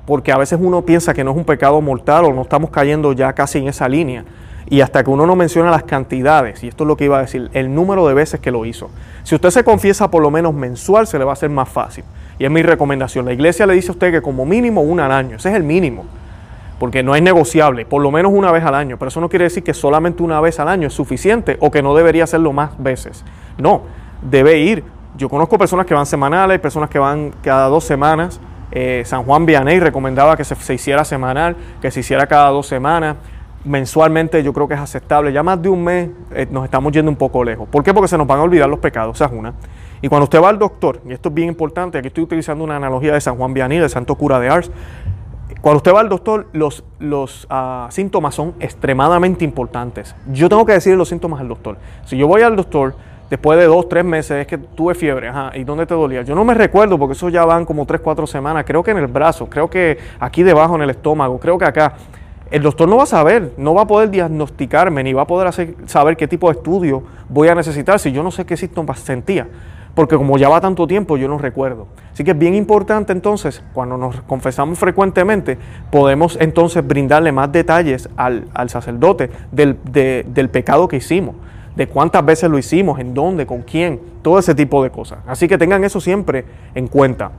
porque 0.06 0.32
a 0.32 0.38
veces 0.38 0.58
uno 0.60 0.82
piensa 0.82 1.14
que 1.14 1.24
no 1.24 1.32
es 1.32 1.36
un 1.36 1.44
pecado 1.44 1.80
mortal 1.80 2.24
o 2.26 2.32
no 2.32 2.42
estamos 2.42 2.70
cayendo 2.70 3.12
ya 3.12 3.32
casi 3.32 3.58
en 3.58 3.68
esa 3.68 3.88
línea. 3.88 4.24
Y 4.68 4.82
hasta 4.82 5.02
que 5.02 5.10
uno 5.10 5.26
no 5.26 5.34
menciona 5.34 5.70
las 5.70 5.82
cantidades, 5.82 6.62
y 6.62 6.68
esto 6.68 6.84
es 6.84 6.88
lo 6.88 6.96
que 6.96 7.04
iba 7.04 7.18
a 7.18 7.22
decir, 7.22 7.50
el 7.54 7.74
número 7.74 8.06
de 8.06 8.14
veces 8.14 8.38
que 8.40 8.50
lo 8.50 8.64
hizo. 8.64 8.88
Si 9.24 9.34
usted 9.34 9.50
se 9.50 9.64
confiesa 9.64 10.10
por 10.10 10.22
lo 10.22 10.30
menos 10.30 10.54
mensual, 10.54 11.06
se 11.06 11.18
le 11.18 11.24
va 11.24 11.32
a 11.32 11.34
hacer 11.34 11.50
más 11.50 11.68
fácil. 11.68 12.04
Y 12.38 12.44
es 12.44 12.50
mi 12.50 12.62
recomendación. 12.62 13.24
La 13.24 13.32
iglesia 13.32 13.66
le 13.66 13.74
dice 13.74 13.88
a 13.88 13.92
usted 13.92 14.12
que 14.12 14.22
como 14.22 14.46
mínimo 14.46 14.80
una 14.82 15.06
al 15.06 15.12
año, 15.12 15.36
ese 15.36 15.50
es 15.50 15.56
el 15.56 15.64
mínimo 15.64 16.04
porque 16.80 17.02
no 17.02 17.14
es 17.14 17.22
negociable, 17.22 17.84
por 17.84 18.00
lo 18.00 18.10
menos 18.10 18.32
una 18.34 18.50
vez 18.50 18.64
al 18.64 18.74
año. 18.74 18.96
Pero 18.98 19.10
eso 19.10 19.20
no 19.20 19.28
quiere 19.28 19.44
decir 19.44 19.62
que 19.62 19.74
solamente 19.74 20.22
una 20.22 20.40
vez 20.40 20.58
al 20.58 20.66
año 20.66 20.88
es 20.88 20.94
suficiente 20.94 21.58
o 21.60 21.70
que 21.70 21.82
no 21.82 21.94
debería 21.94 22.24
hacerlo 22.24 22.54
más 22.54 22.70
veces. 22.82 23.22
No, 23.58 23.82
debe 24.22 24.58
ir. 24.58 24.82
Yo 25.20 25.28
conozco 25.28 25.58
personas 25.58 25.84
que 25.84 25.92
van 25.92 26.06
semanales, 26.06 26.58
personas 26.60 26.88
que 26.88 26.98
van 26.98 27.34
cada 27.42 27.68
dos 27.68 27.84
semanas. 27.84 28.40
Eh, 28.72 29.02
San 29.04 29.22
Juan 29.24 29.44
Vianney 29.44 29.78
recomendaba 29.78 30.34
que 30.34 30.44
se, 30.44 30.72
hiciera 30.72 31.04
semanal, 31.04 31.56
que 31.82 31.90
se 31.90 32.00
hiciera 32.00 32.26
cada 32.26 32.48
dos 32.48 32.66
semanas. 32.66 33.16
Mensualmente 33.62 34.42
yo 34.42 34.54
creo 34.54 34.66
que 34.66 34.72
es 34.72 34.80
aceptable. 34.80 35.30
Ya 35.30 35.42
más 35.42 35.60
de 35.60 35.68
un 35.68 35.84
mes 35.84 36.08
eh, 36.34 36.48
nos 36.50 36.64
estamos 36.64 36.90
yendo 36.92 37.10
un 37.10 37.18
poco 37.18 37.44
lejos. 37.44 37.68
¿Por 37.68 37.84
qué? 37.84 37.92
Porque 37.92 38.08
se 38.08 38.16
nos 38.16 38.26
van 38.26 38.38
a 38.38 38.44
olvidar 38.44 38.66
los 38.70 38.78
pecados, 38.78 39.14
esa 39.18 39.26
es 39.26 39.32
una. 39.32 39.52
Y 40.00 40.08
cuando 40.08 40.24
usted 40.24 40.40
va 40.42 40.48
al 40.48 40.58
doctor, 40.58 41.02
y 41.06 41.12
esto 41.12 41.28
es 41.28 41.34
bien 41.34 41.48
importante, 41.48 41.98
aquí 41.98 42.08
estoy 42.08 42.24
utilizando 42.24 42.64
una 42.64 42.76
analogía 42.76 43.12
de 43.12 43.20
San 43.20 43.36
Juan 43.36 43.52
Vianney, 43.52 43.78
del 43.78 43.90
santo 43.90 44.14
cura 44.14 44.40
de 44.40 44.48
Ars, 44.48 44.70
cuando 45.60 45.76
usted 45.76 45.92
va 45.92 46.00
al 46.00 46.08
doctor, 46.08 46.46
los, 46.52 47.46
ah, 47.50 47.88
síntomas 47.90 48.34
son 48.34 48.54
extremadamente 48.58 49.44
importantes. 49.44 50.16
Yo 50.32 50.48
tengo 50.48 50.64
que 50.64 50.72
decirle 50.72 50.96
los 50.96 51.10
síntomas 51.10 51.42
al 51.42 51.48
doctor. 51.48 51.76
Si 52.06 52.16
yo 52.16 52.26
voy 52.26 52.40
al 52.40 52.56
doctor 52.56 52.94
después 53.30 53.58
de 53.58 53.66
dos, 53.66 53.88
tres 53.88 54.04
meses, 54.04 54.32
es 54.42 54.46
que 54.46 54.58
tuve 54.58 54.94
fiebre, 54.94 55.28
ajá, 55.28 55.52
¿y 55.54 55.64
dónde 55.64 55.86
te 55.86 55.94
dolía? 55.94 56.22
Yo 56.22 56.34
no 56.34 56.44
me 56.44 56.52
recuerdo 56.52 56.98
porque 56.98 57.12
eso 57.12 57.28
ya 57.28 57.44
van 57.44 57.64
como 57.64 57.86
tres, 57.86 58.00
cuatro 58.00 58.26
semanas. 58.26 58.64
Creo 58.66 58.82
que 58.82 58.90
en 58.90 58.98
el 58.98 59.06
brazo, 59.06 59.48
creo 59.48 59.70
que 59.70 59.98
aquí 60.18 60.42
debajo 60.42 60.74
en 60.74 60.82
el 60.82 60.90
estómago, 60.90 61.38
creo 61.38 61.56
que 61.56 61.64
acá. 61.64 61.94
El 62.50 62.62
doctor 62.62 62.88
no 62.88 62.96
va 62.96 63.04
a 63.04 63.06
saber, 63.06 63.52
no 63.58 63.74
va 63.74 63.82
a 63.82 63.86
poder 63.86 64.10
diagnosticarme, 64.10 65.04
ni 65.04 65.12
va 65.12 65.22
a 65.22 65.26
poder 65.26 65.46
hacer, 65.46 65.76
saber 65.86 66.16
qué 66.16 66.26
tipo 66.26 66.48
de 66.48 66.56
estudio 66.56 67.04
voy 67.28 67.46
a 67.46 67.54
necesitar 67.54 68.00
si 68.00 68.10
yo 68.10 68.24
no 68.24 68.32
sé 68.32 68.44
qué 68.44 68.56
síntomas 68.56 68.98
sentía 68.98 69.46
porque 69.94 70.16
como 70.16 70.38
ya 70.38 70.48
va 70.48 70.60
tanto 70.60 70.86
tiempo 70.86 71.16
yo 71.16 71.28
no 71.28 71.38
recuerdo. 71.38 71.86
Así 72.12 72.24
que 72.24 72.32
es 72.32 72.38
bien 72.38 72.54
importante 72.54 73.12
entonces, 73.12 73.62
cuando 73.72 73.96
nos 73.96 74.20
confesamos 74.22 74.78
frecuentemente, 74.78 75.58
podemos 75.90 76.36
entonces 76.40 76.86
brindarle 76.86 77.32
más 77.32 77.50
detalles 77.52 78.08
al, 78.16 78.46
sacerdote 78.68 79.30
del, 79.52 79.76
del 79.84 80.48
pecado 80.48 80.88
que 80.88 80.96
hicimos, 80.96 81.36
de 81.80 81.86
cuántas 81.86 82.22
veces 82.22 82.50
lo 82.50 82.58
hicimos, 82.58 83.00
en 83.00 83.14
dónde, 83.14 83.46
con 83.46 83.62
quién, 83.62 83.98
todo 84.20 84.38
ese 84.38 84.54
tipo 84.54 84.82
de 84.82 84.90
cosas. 84.90 85.20
Así 85.26 85.48
que 85.48 85.56
tengan 85.56 85.82
eso 85.82 85.98
siempre 85.98 86.44
en 86.74 86.88
cuenta. 86.88 87.30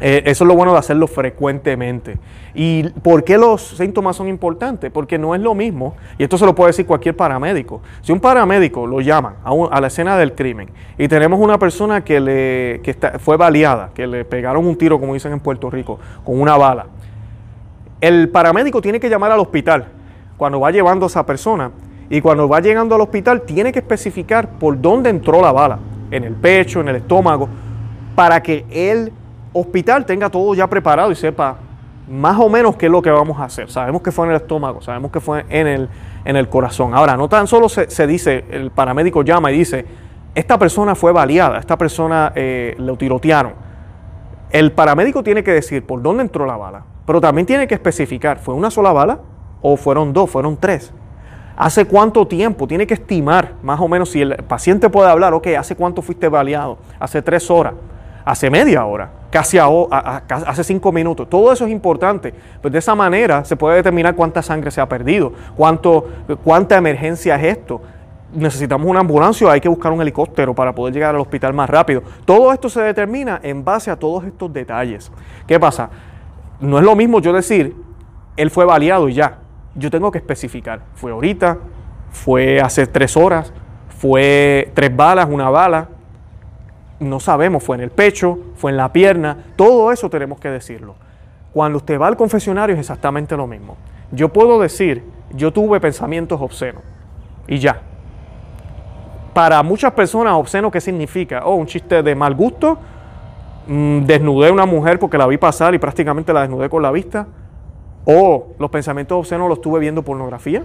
Eh, 0.00 0.22
eso 0.24 0.44
es 0.44 0.48
lo 0.48 0.54
bueno 0.56 0.72
de 0.72 0.78
hacerlo 0.78 1.06
frecuentemente. 1.06 2.16
¿Y 2.54 2.88
por 2.88 3.22
qué 3.22 3.36
los 3.36 3.60
síntomas 3.76 4.16
son 4.16 4.28
importantes? 4.28 4.90
Porque 4.90 5.18
no 5.18 5.34
es 5.34 5.42
lo 5.42 5.54
mismo, 5.54 5.94
y 6.16 6.22
esto 6.22 6.38
se 6.38 6.46
lo 6.46 6.54
puede 6.54 6.70
decir 6.70 6.86
cualquier 6.86 7.14
paramédico. 7.14 7.82
Si 8.00 8.12
un 8.12 8.20
paramédico 8.20 8.86
lo 8.86 9.02
llama 9.02 9.36
a, 9.44 9.78
la 9.78 9.88
escena 9.88 10.16
del 10.16 10.34
crimen 10.34 10.70
y 10.96 11.06
tenemos 11.06 11.38
una 11.38 11.58
persona 11.58 12.02
que, 12.02 12.18
le, 12.18 12.80
fue 13.18 13.36
baleada, 13.36 13.90
que 13.92 14.06
le 14.06 14.24
pegaron 14.24 14.66
un 14.66 14.78
tiro, 14.78 14.98
como 14.98 15.12
dicen 15.12 15.32
en 15.32 15.40
Puerto 15.40 15.68
Rico, 15.68 15.98
con 16.24 16.40
una 16.40 16.56
bala, 16.56 16.86
el 18.00 18.30
paramédico 18.30 18.80
tiene 18.80 18.98
que 18.98 19.10
llamar 19.10 19.32
al 19.32 19.40
hospital 19.40 19.88
cuando 20.38 20.60
va 20.60 20.70
llevando 20.70 21.04
a 21.04 21.08
esa 21.08 21.26
persona 21.26 21.70
y 22.10 22.20
cuando 22.20 22.48
va 22.48 22.60
llegando 22.60 22.96
al 22.96 23.00
hospital 23.00 23.42
tiene 23.42 23.72
que 23.72 23.78
especificar 23.78 24.58
por 24.58 24.78
dónde 24.80 25.08
entró 25.08 25.40
la 25.40 25.52
bala, 25.52 25.78
en 26.10 26.24
el 26.24 26.34
pecho, 26.34 26.80
en 26.80 26.88
el 26.88 26.96
estómago, 26.96 27.48
para 28.16 28.42
que 28.42 28.66
él 28.68 29.12
hospital 29.52 30.04
tenga 30.04 30.28
todo 30.28 30.52
ya 30.54 30.66
preparado 30.66 31.12
y 31.12 31.14
sepa 31.14 31.56
más 32.08 32.38
o 32.40 32.48
menos 32.48 32.74
qué 32.74 32.86
es 32.86 32.92
lo 32.92 33.00
que 33.00 33.10
vamos 33.10 33.38
a 33.38 33.44
hacer. 33.44 33.70
Sabemos 33.70 34.02
que 34.02 34.10
fue 34.10 34.26
en 34.26 34.32
el 34.32 34.38
estómago, 34.38 34.82
sabemos 34.82 35.12
que 35.12 35.20
fue 35.20 35.44
en 35.48 35.68
el, 35.68 35.88
en 36.24 36.36
el 36.36 36.48
corazón. 36.48 36.94
Ahora, 36.94 37.16
no 37.16 37.28
tan 37.28 37.46
solo 37.46 37.68
se, 37.68 38.06
dice, 38.08 38.44
el 38.50 38.72
paramédico 38.72 39.22
llama 39.22 39.52
y 39.52 39.58
dice, 39.58 39.86
esta 40.34 40.58
persona 40.58 40.96
fue 40.96 41.12
baleada, 41.12 41.58
esta 41.58 41.78
persona 41.78 42.32
eh, 42.34 42.74
lo 42.78 42.96
tirotearon. 42.96 43.52
El 44.50 44.72
paramédico 44.72 45.22
tiene 45.22 45.44
que 45.44 45.52
decir 45.52 45.86
por 45.86 46.02
dónde 46.02 46.22
entró 46.24 46.44
la 46.44 46.56
bala, 46.56 46.82
pero 47.06 47.20
también 47.20 47.46
tiene 47.46 47.68
que 47.68 47.74
especificar, 47.74 48.38
¿fue 48.38 48.54
una 48.54 48.72
sola 48.72 48.90
bala 48.90 49.20
o 49.62 49.76
fueron 49.76 50.12
dos, 50.12 50.28
fueron 50.28 50.56
tres? 50.56 50.92
¿Hace 51.60 51.84
cuánto 51.84 52.26
tiempo? 52.26 52.66
Tiene 52.66 52.86
que 52.86 52.94
estimar 52.94 53.52
más 53.62 53.78
o 53.80 53.86
menos 53.86 54.10
si 54.10 54.22
el 54.22 54.34
paciente 54.44 54.88
puede 54.88 55.10
hablar, 55.10 55.34
ok, 55.34 55.48
¿hace 55.58 55.76
cuánto 55.76 56.00
fuiste 56.00 56.26
baleado? 56.26 56.78
Hace 56.98 57.20
tres 57.20 57.50
horas 57.50 57.74
hace 58.24 58.50
media 58.50 58.84
hora, 58.84 59.10
casi 59.30 59.58
hace 59.58 60.64
cinco 60.64 60.92
minutos. 60.92 61.28
Todo 61.28 61.52
eso 61.52 61.64
es 61.66 61.72
importante. 61.72 62.32
Pues 62.60 62.72
de 62.72 62.78
esa 62.78 62.94
manera 62.94 63.44
se 63.44 63.56
puede 63.56 63.76
determinar 63.76 64.14
cuánta 64.14 64.40
sangre 64.42 64.70
se 64.70 64.80
ha 64.80 64.88
perdido, 64.88 65.32
cuánto, 65.56 66.08
cuánta 66.44 66.76
emergencia 66.76 67.36
es 67.36 67.58
esto. 67.58 67.80
Necesitamos 68.32 68.86
una 68.86 69.00
ambulancia 69.00 69.46
o 69.46 69.50
hay 69.50 69.60
que 69.60 69.68
buscar 69.68 69.90
un 69.90 70.00
helicóptero 70.00 70.54
para 70.54 70.72
poder 70.72 70.94
llegar 70.94 71.14
al 71.14 71.20
hospital 71.20 71.52
más 71.52 71.68
rápido. 71.68 72.02
Todo 72.24 72.52
esto 72.52 72.68
se 72.68 72.80
determina 72.80 73.40
en 73.42 73.64
base 73.64 73.90
a 73.90 73.96
todos 73.96 74.24
estos 74.24 74.52
detalles. 74.52 75.10
¿Qué 75.46 75.58
pasa? 75.58 75.90
No 76.60 76.78
es 76.78 76.84
lo 76.84 76.94
mismo 76.94 77.20
yo 77.20 77.32
decir, 77.32 77.74
él 78.36 78.50
fue 78.50 78.64
baleado 78.64 79.08
y 79.08 79.14
ya. 79.14 79.39
Yo 79.74 79.90
tengo 79.90 80.10
que 80.10 80.18
especificar. 80.18 80.80
Fue 80.94 81.12
ahorita, 81.12 81.58
fue 82.10 82.60
hace 82.60 82.86
tres 82.86 83.16
horas, 83.16 83.52
fue 83.88 84.70
tres 84.74 84.94
balas, 84.94 85.28
una 85.30 85.50
bala, 85.50 85.88
no 86.98 87.20
sabemos, 87.20 87.62
fue 87.62 87.76
en 87.76 87.82
el 87.82 87.90
pecho, 87.90 88.38
fue 88.56 88.70
en 88.70 88.76
la 88.76 88.92
pierna, 88.92 89.36
todo 89.56 89.92
eso 89.92 90.10
tenemos 90.10 90.40
que 90.40 90.48
decirlo. 90.48 90.96
Cuando 91.52 91.78
usted 91.78 91.98
va 91.98 92.08
al 92.08 92.16
confesionario 92.16 92.74
es 92.74 92.80
exactamente 92.80 93.36
lo 93.36 93.46
mismo. 93.46 93.76
Yo 94.12 94.28
puedo 94.28 94.60
decir, 94.60 95.04
yo 95.32 95.52
tuve 95.52 95.80
pensamientos 95.80 96.40
obscenos 96.40 96.82
y 97.46 97.58
ya. 97.58 97.80
Para 99.32 99.62
muchas 99.62 99.92
personas, 99.92 100.34
obsceno, 100.34 100.70
¿qué 100.70 100.80
significa? 100.80 101.42
Oh, 101.44 101.54
un 101.54 101.66
chiste 101.66 102.02
de 102.02 102.14
mal 102.14 102.34
gusto, 102.34 102.78
Mm, 103.66 104.00
desnudé 104.00 104.48
a 104.48 104.52
una 104.52 104.66
mujer 104.66 104.98
porque 104.98 105.16
la 105.16 105.28
vi 105.28 105.36
pasar 105.36 105.74
y 105.74 105.78
prácticamente 105.78 106.32
la 106.32 106.40
desnudé 106.40 106.68
con 106.68 106.82
la 106.82 106.90
vista. 106.90 107.28
O 108.04 108.48
los 108.58 108.70
pensamientos 108.70 109.18
obscenos 109.18 109.48
los 109.48 109.58
estuve 109.58 109.80
viendo 109.80 110.02
pornografía. 110.02 110.62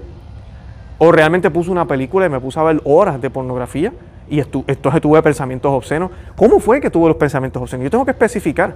O 0.98 1.12
realmente 1.12 1.50
puse 1.52 1.72
una 1.72 1.86
película 1.86 2.26
y 2.26 2.30
me 2.30 2.40
puse 2.40 2.60
a 2.60 2.64
ver 2.64 2.82
horas 2.86 3.22
de 3.22 3.30
pornografía 3.30 3.92
y 4.30 4.40
entonces 4.40 5.02
tuve 5.02 5.22
pensamientos 5.22 5.72
obscenos. 5.72 6.10
¿Cómo 6.36 6.60
fue 6.60 6.82
que 6.82 6.90
tuve 6.90 7.08
los 7.10 7.18
pensamientos 7.18 7.62
obscenos? 7.62 7.84
Yo 7.84 7.92
tengo 7.92 8.06
que 8.06 8.12
especificar. 8.12 8.76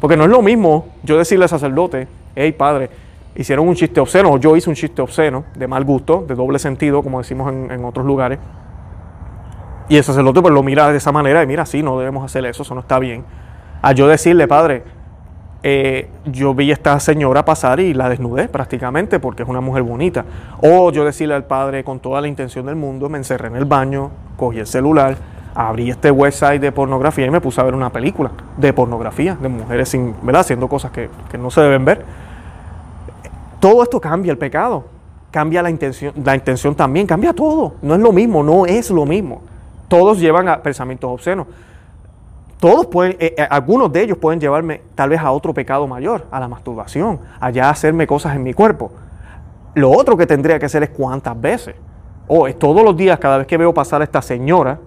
Porque 0.00 0.16
no 0.16 0.24
es 0.24 0.30
lo 0.30 0.42
mismo 0.42 0.88
yo 1.02 1.16
decirle 1.16 1.44
al 1.44 1.48
sacerdote, 1.48 2.06
hey 2.34 2.52
padre, 2.52 2.90
hicieron 3.34 3.66
un 3.66 3.74
chiste 3.74 4.00
obsceno, 4.00 4.32
o 4.32 4.38
yo 4.38 4.56
hice 4.56 4.68
un 4.68 4.76
chiste 4.76 5.00
obsceno, 5.00 5.44
de 5.54 5.66
mal 5.66 5.84
gusto, 5.84 6.24
de 6.26 6.34
doble 6.34 6.58
sentido, 6.58 7.02
como 7.02 7.18
decimos 7.18 7.52
en, 7.52 7.84
otros 7.84 8.04
lugares. 8.04 8.38
Y 9.88 9.96
el 9.96 10.04
sacerdote 10.04 10.42
pues 10.42 10.52
lo 10.52 10.62
mira 10.62 10.90
de 10.90 10.98
esa 10.98 11.12
manera 11.12 11.42
y 11.42 11.46
mira, 11.46 11.64
sí, 11.64 11.82
no 11.82 11.98
debemos 11.98 12.24
hacer 12.24 12.44
eso, 12.44 12.62
eso 12.62 12.74
no 12.74 12.80
está 12.80 12.98
bien. 12.98 13.24
A 13.82 13.92
yo 13.92 14.08
decirle, 14.08 14.48
padre, 14.48 14.82
eh, 15.62 16.08
yo 16.26 16.54
vi 16.54 16.70
a 16.70 16.74
esta 16.74 16.98
señora 17.00 17.44
pasar 17.44 17.80
y 17.80 17.94
la 17.94 18.08
desnudé 18.08 18.48
prácticamente 18.48 19.18
porque 19.18 19.42
es 19.42 19.48
una 19.48 19.60
mujer 19.60 19.82
bonita. 19.82 20.24
O 20.60 20.90
yo 20.92 21.04
decirle 21.04 21.34
al 21.34 21.44
padre 21.44 21.84
con 21.84 22.00
toda 22.00 22.20
la 22.20 22.28
intención 22.28 22.66
del 22.66 22.76
mundo, 22.76 23.08
me 23.08 23.18
encerré 23.18 23.48
en 23.48 23.56
el 23.56 23.64
baño, 23.64 24.10
cogí 24.36 24.58
el 24.58 24.66
celular, 24.66 25.16
abrí 25.54 25.90
este 25.90 26.10
website 26.10 26.60
de 26.60 26.70
pornografía 26.70 27.26
y 27.26 27.30
me 27.30 27.40
puse 27.40 27.60
a 27.60 27.64
ver 27.64 27.74
una 27.74 27.90
película 27.90 28.30
de 28.56 28.72
pornografía, 28.72 29.36
de 29.40 29.48
mujeres 29.48 29.88
sin, 29.88 30.14
¿verdad? 30.22 30.42
haciendo 30.42 30.68
cosas 30.68 30.90
que, 30.90 31.08
que 31.30 31.38
no 31.38 31.50
se 31.50 31.62
deben 31.62 31.84
ver. 31.84 32.04
Todo 33.58 33.82
esto 33.82 34.00
cambia 34.00 34.30
el 34.30 34.38
pecado, 34.38 34.84
cambia 35.30 35.62
la 35.62 35.70
intención, 35.70 36.12
la 36.22 36.34
intención 36.34 36.74
también, 36.74 37.06
cambia 37.06 37.32
todo. 37.32 37.74
No 37.82 37.94
es 37.94 38.00
lo 38.00 38.12
mismo, 38.12 38.42
no 38.42 38.66
es 38.66 38.90
lo 38.90 39.06
mismo. 39.06 39.40
Todos 39.88 40.20
llevan 40.20 40.48
a 40.48 40.62
pensamientos 40.62 41.10
obscenos. 41.10 41.46
Todos 42.60 42.86
pueden, 42.86 43.16
eh, 43.18 43.34
eh, 43.36 43.46
algunos 43.50 43.92
de 43.92 44.02
ellos 44.02 44.18
pueden 44.18 44.40
llevarme 44.40 44.80
tal 44.94 45.10
vez 45.10 45.20
a 45.20 45.30
otro 45.30 45.52
pecado 45.52 45.86
mayor, 45.86 46.26
a 46.30 46.40
la 46.40 46.48
masturbación, 46.48 47.20
allá 47.38 47.68
hacerme 47.68 48.06
cosas 48.06 48.34
en 48.34 48.42
mi 48.42 48.54
cuerpo. 48.54 48.90
Lo 49.74 49.90
otro 49.90 50.16
que 50.16 50.26
tendría 50.26 50.58
que 50.58 50.66
hacer 50.66 50.82
es 50.82 50.90
cuántas 50.90 51.38
veces. 51.38 51.74
O 52.28 52.48
es 52.48 52.58
todos 52.58 52.82
los 52.82 52.96
días, 52.96 53.18
cada 53.18 53.38
vez 53.38 53.46
que 53.46 53.58
veo 53.58 53.74
pasar 53.74 54.00
a 54.00 54.04
esta 54.04 54.22
señora, 54.22 54.78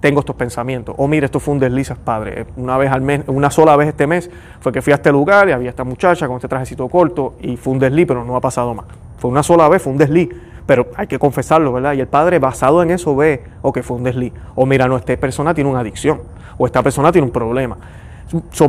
tengo 0.00 0.20
estos 0.20 0.36
pensamientos. 0.36 0.94
O 0.98 1.08
mire, 1.08 1.26
esto 1.26 1.40
fue 1.40 1.54
un 1.54 1.60
desliz, 1.60 1.92
padre. 2.04 2.46
Una 2.56 2.76
vez 2.76 2.90
al 2.92 3.00
mes, 3.00 3.22
una 3.28 3.50
sola 3.50 3.76
vez 3.76 3.88
este 3.88 4.06
mes, 4.06 4.30
fue 4.60 4.72
que 4.72 4.82
fui 4.82 4.92
a 4.92 4.96
este 4.96 5.10
lugar 5.10 5.48
y 5.48 5.52
había 5.52 5.70
esta 5.70 5.84
muchacha 5.84 6.26
con 6.26 6.36
este 6.36 6.48
trajecito 6.48 6.88
corto 6.88 7.34
y 7.40 7.56
fue 7.56 7.72
un 7.72 7.78
desliz, 7.78 8.06
pero 8.06 8.24
no 8.24 8.36
ha 8.36 8.40
pasado 8.40 8.74
más. 8.74 8.86
Fue 9.18 9.30
una 9.30 9.42
sola 9.42 9.68
vez, 9.68 9.82
fue 9.82 9.92
un 9.92 9.98
desliz. 9.98 10.28
Pero 10.66 10.86
hay 10.96 11.06
que 11.06 11.18
confesarlo, 11.18 11.72
¿verdad? 11.72 11.94
Y 11.94 12.00
el 12.00 12.06
padre, 12.06 12.38
basado 12.38 12.82
en 12.82 12.90
eso, 12.90 13.16
ve, 13.16 13.42
o 13.62 13.72
que 13.72 13.82
fue 13.82 13.96
un 13.96 14.04
desliz. 14.04 14.32
O 14.54 14.66
mira, 14.66 14.86
no, 14.86 14.96
esta 14.96 15.16
persona 15.16 15.52
tiene 15.52 15.68
una 15.68 15.80
adicción. 15.80 16.20
O 16.62 16.66
esta 16.66 16.82
persona 16.82 17.10
tiene 17.10 17.24
un 17.24 17.32
problema. 17.32 17.78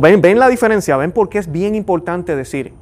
ven, 0.00 0.22
ven 0.22 0.38
la 0.38 0.48
diferencia, 0.48 0.96
ven 0.96 1.12
por 1.12 1.28
qué 1.28 1.36
es 1.36 1.52
bien 1.52 1.74
importante 1.74 2.34
decir 2.34 2.72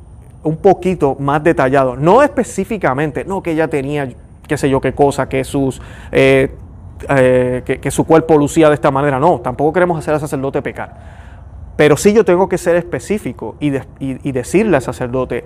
un 0.45 0.57
poquito 0.57 1.17
más 1.19 1.43
detallado. 1.43 1.97
No 1.97 2.23
específicamente, 2.23 3.25
no 3.25 3.43
que 3.43 3.51
ella 3.51 3.67
tenía, 3.67 4.09
qué 4.47 4.57
sé 4.57 4.71
yo, 4.71 4.81
qué 4.81 4.93
cosa, 4.93 5.29
que 5.29 5.43
sus... 5.43 5.83
Eh, 6.13 6.55
eh, 7.09 7.81
que, 7.81 7.91
su 7.91 8.05
cuerpo 8.05 8.39
lucía 8.39 8.69
de 8.69 8.75
esta 8.75 8.93
manera. 8.93 9.19
No, 9.19 9.41
tampoco 9.41 9.73
queremos 9.73 9.99
hacer 9.99 10.15
al 10.15 10.21
sacerdote 10.21 10.63
pecar. 10.63 10.95
Pero 11.75 11.97
sí 11.97 12.13
yo 12.13 12.25
tengo 12.25 12.49
que 12.49 12.57
ser 12.57 12.77
específico 12.77 13.57
y, 13.59 13.73
y, 13.99 14.31
decirle 14.31 14.77
al 14.77 14.83
sacerdote 14.83 15.45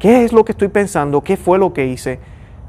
qué 0.00 0.24
es 0.24 0.32
lo 0.32 0.44
que 0.44 0.52
estoy 0.52 0.68
pensando, 0.68 1.20
qué 1.20 1.36
fue 1.36 1.56
lo 1.58 1.72
que 1.72 1.86
hice, 1.86 2.18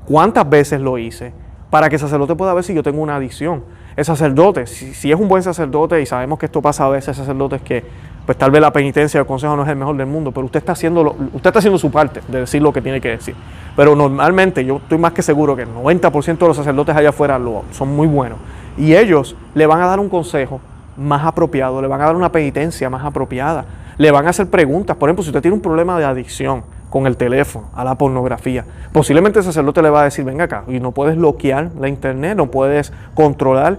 cuántas 0.05 0.47
veces 0.47 0.79
lo 0.79 0.99
hice, 0.99 1.34
para 1.71 1.89
que 1.89 1.95
el 1.95 2.01
sacerdote 2.01 2.36
pueda 2.36 2.53
ver 2.53 2.63
si 2.63 2.75
yo 2.75 2.84
tengo 2.84 3.01
una 3.01 3.15
adicción. 3.15 3.63
El 3.95 4.03
sacerdote, 4.03 4.67
si, 4.67 5.12
es 5.12 5.17
un 5.17 5.27
buen 5.27 5.41
sacerdote, 5.41 6.01
y 6.01 6.05
sabemos 6.05 6.38
que 6.38 6.47
esto 6.47 6.62
pasa 6.62 6.86
a 6.86 6.89
veces, 6.89 7.15
sacerdotes 7.15 7.62
que 7.62 7.84
pues 8.25 8.38
tal 8.38 8.49
vez 8.49 8.60
la 8.60 8.73
penitencia 8.73 9.19
el 9.19 9.25
consejo 9.25 9.55
no 9.55 9.63
es 9.63 9.69
el 9.69 9.75
mejor 9.75 9.95
del 9.95 10.08
mundo, 10.08 10.31
pero 10.31 10.45
usted 10.45 10.58
está 10.58 10.71
haciendo, 10.71 11.15
usted 11.34 11.45
está 11.45 11.60
haciendo 11.60 11.77
su 11.77 11.91
parte 11.91 12.21
de 12.27 12.39
decir 12.41 12.62
lo 12.62 12.73
que 12.73 12.81
tiene 12.81 12.99
que 12.99 13.10
decir. 13.10 13.36
Pero 13.75 13.95
normalmente 13.95 14.65
yo 14.65 14.77
estoy 14.77 14.97
más 14.97 15.13
que 15.13 15.21
seguro 15.21 15.55
que 15.55 15.62
el 15.62 15.69
90% 15.69 16.38
de 16.38 16.47
los 16.47 16.58
sacerdotes 16.58 16.95
allá 16.95 17.10
afuera 17.10 17.38
lo, 17.38 17.63
son 17.71 17.95
muy 17.95 18.08
buenos. 18.08 18.39
Y 18.77 18.95
ellos 18.95 19.36
le 19.53 19.65
van 19.67 19.81
a 19.81 19.86
dar 19.86 19.99
un 19.99 20.10
consejo 20.10 20.60
más 20.97 21.23
apropiado, 21.23 21.81
le 21.81 21.88
van 21.88 22.01
a 22.01 22.05
dar 22.05 22.15
una 22.15 22.31
penitencia 22.31 22.89
más 22.89 23.05
apropiada, 23.05 23.65
le 23.97 24.12
van 24.12 24.27
a 24.27 24.29
hacer 24.29 24.47
preguntas. 24.47 24.97
Por 24.97 25.10
ejemplo, 25.10 25.23
si 25.23 25.29
usted 25.29 25.41
tiene 25.41 25.55
un 25.55 25.62
problema 25.62 25.97
de 25.97 26.05
adicción 26.05 26.63
con 26.89 27.08
el 27.08 27.17
teléfono, 27.17 27.67
a 27.75 27.84
la 27.84 27.95
pornografía, 27.95 28.65
posiblemente 28.93 29.39
el 29.39 29.45
sacerdote 29.45 29.81
le 29.81 29.89
va 29.89 30.01
a 30.01 30.03
decir, 30.05 30.23
venga 30.23 30.45
acá, 30.45 30.63
y 30.67 30.79
no 30.79 30.91
puedes 30.91 31.17
bloquear 31.17 31.71
la 31.79 31.89
internet, 31.89 32.38
no 32.38 32.49
puedes 32.51 32.93
controlar 33.13 33.77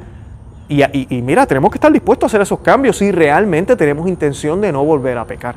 y, 0.69 1.23
mira, 1.23 1.47
tenemos 1.47 1.71
que 1.71 1.77
estar 1.77 1.93
dispuestos 1.93 2.25
a 2.25 2.29
hacer 2.29 2.41
esos 2.41 2.59
cambios 2.59 2.97
si 2.97 3.13
realmente 3.13 3.77
tenemos 3.77 4.09
intención 4.09 4.61
de 4.61 4.73
no 4.73 4.85
volver 4.85 5.17
a 5.17 5.25
pecar. 5.25 5.55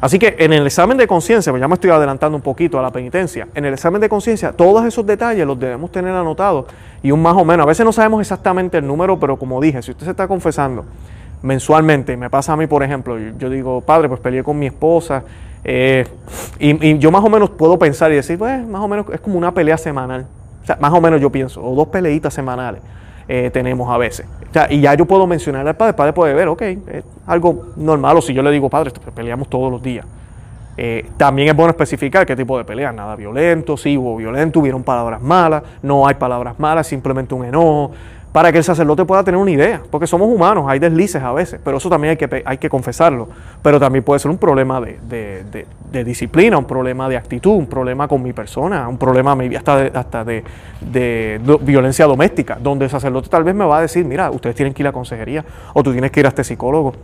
Así 0.00 0.18
que 0.18 0.34
en 0.38 0.52
el 0.52 0.66
examen 0.66 0.96
de 0.96 1.06
conciencia, 1.06 1.52
pues 1.52 1.60
ya 1.60 1.68
me 1.68 1.74
estoy 1.74 1.90
adelantando 1.90 2.34
un 2.34 2.42
poquito 2.42 2.78
a 2.78 2.82
la 2.82 2.90
penitencia, 2.90 3.46
en 3.54 3.64
el 3.64 3.74
examen 3.74 4.00
de 4.00 4.08
conciencia 4.08 4.50
todos 4.52 4.84
esos 4.84 5.06
detalles 5.06 5.46
los 5.46 5.60
debemos 5.60 5.92
tener 5.92 6.12
anotados 6.12 6.64
y 7.02 7.12
un 7.12 7.22
más 7.22 7.36
o 7.36 7.44
menos, 7.44 7.64
a 7.64 7.68
veces 7.68 7.84
no 7.84 7.92
sabemos 7.92 8.20
exactamente 8.20 8.78
el 8.78 8.86
número, 8.86 9.20
pero 9.20 9.36
como 9.36 9.60
dije, 9.60 9.80
si 9.80 9.92
usted 9.92 10.06
se 10.06 10.10
está 10.10 10.26
confesando 10.26 10.84
mensualmente, 11.42 12.16
me 12.16 12.30
pasa 12.30 12.52
a 12.52 12.56
mí 12.56 12.66
por 12.66 12.82
ejemplo, 12.82 13.18
yo 13.18 13.50
digo, 13.50 13.80
padre, 13.80 14.08
pues 14.08 14.20
peleé 14.20 14.42
con 14.42 14.58
mi 14.58 14.66
esposa, 14.66 15.24
eh, 15.64 16.06
y, 16.58 16.98
yo 16.98 17.10
más 17.10 17.24
o 17.24 17.28
menos 17.28 17.50
puedo 17.50 17.78
pensar 17.78 18.10
y 18.12 18.16
decir, 18.16 18.38
pues 18.38 18.66
más 18.66 18.82
o 18.82 18.88
menos 18.88 19.06
es 19.12 19.20
como 19.20 19.38
una 19.38 19.52
pelea 19.52 19.78
semanal, 19.78 20.26
o 20.62 20.66
sea, 20.66 20.76
más 20.80 20.92
o 20.92 21.00
menos 21.00 21.20
yo 21.20 21.30
pienso, 21.30 21.62
o 21.64 21.74
dos 21.74 21.88
peleitas 21.88 22.34
semanales. 22.34 22.82
Eh, 23.28 23.50
tenemos 23.52 23.88
a 23.88 23.96
veces. 23.98 24.26
y 24.68 24.80
ya 24.80 24.94
yo 24.94 25.06
puedo 25.06 25.26
mencionar 25.26 25.66
al 25.66 25.76
padre, 25.76 25.90
el 25.90 25.94
padre 25.94 26.12
puede 26.12 26.34
ver, 26.34 26.48
ok, 26.48 26.62
es 26.62 27.04
algo 27.26 27.72
normal, 27.76 28.16
o 28.16 28.20
si 28.20 28.34
yo 28.34 28.42
le 28.42 28.50
digo, 28.50 28.68
padre, 28.68 28.90
peleamos 29.14 29.48
todos 29.48 29.70
los 29.70 29.82
días. 29.82 30.04
Eh, 30.76 31.06
también 31.18 31.48
es 31.48 31.56
bueno 31.56 31.70
especificar 31.70 32.26
qué 32.26 32.34
tipo 32.34 32.56
de 32.56 32.64
pelea, 32.64 32.92
nada 32.92 33.14
violento, 33.14 33.76
si 33.76 33.96
hubo 33.96 34.16
violento, 34.16 34.60
hubieron 34.60 34.82
palabras 34.82 35.20
malas, 35.20 35.62
no 35.82 36.06
hay 36.06 36.14
palabras 36.14 36.58
malas, 36.58 36.86
simplemente 36.86 37.34
un 37.34 37.44
enojo, 37.44 37.92
para 38.32 38.50
que 38.50 38.58
el 38.58 38.64
sacerdote 38.64 39.04
pueda 39.04 39.22
tener 39.22 39.38
una 39.38 39.50
idea, 39.50 39.82
porque 39.90 40.06
somos 40.06 40.26
humanos, 40.28 40.64
hay 40.66 40.78
deslices 40.78 41.22
a 41.22 41.32
veces, 41.32 41.60
pero 41.62 41.76
eso 41.76 41.90
también 41.90 42.12
hay 42.12 42.16
que, 42.16 42.42
hay 42.44 42.56
que 42.56 42.70
confesarlo, 42.70 43.28
pero 43.60 43.78
también 43.78 44.02
puede 44.02 44.20
ser 44.20 44.30
un 44.30 44.38
problema 44.38 44.80
de, 44.80 44.98
de, 45.92 46.04
disciplina, 46.04 46.56
un 46.56 46.64
problema 46.64 47.10
de 47.10 47.18
actitud, 47.18 47.52
un 47.52 47.66
problema 47.66 48.08
con 48.08 48.22
mi 48.22 48.32
persona, 48.32 48.88
un 48.88 48.96
problema 48.96 49.36
hasta, 49.56 49.76
de, 49.76 49.98
hasta 49.98 50.24
de, 50.24 51.40
violencia 51.60 52.06
doméstica, 52.06 52.58
donde 52.60 52.86
el 52.86 52.90
sacerdote 52.90 53.28
tal 53.28 53.44
vez 53.44 53.54
me 53.54 53.66
va 53.66 53.78
a 53.78 53.80
decir, 53.82 54.04
mira, 54.06 54.30
ustedes 54.30 54.56
tienen 54.56 54.72
que 54.72 54.82
ir 54.82 54.86
a 54.86 54.90
la 54.90 54.94
consejería, 54.94 55.44
o 55.74 55.82
tú 55.82 55.92
tienes 55.92 56.10
que 56.10 56.20
ir 56.20 56.26
a 56.26 56.30
este 56.30 56.42
psicólogo, 56.42 56.94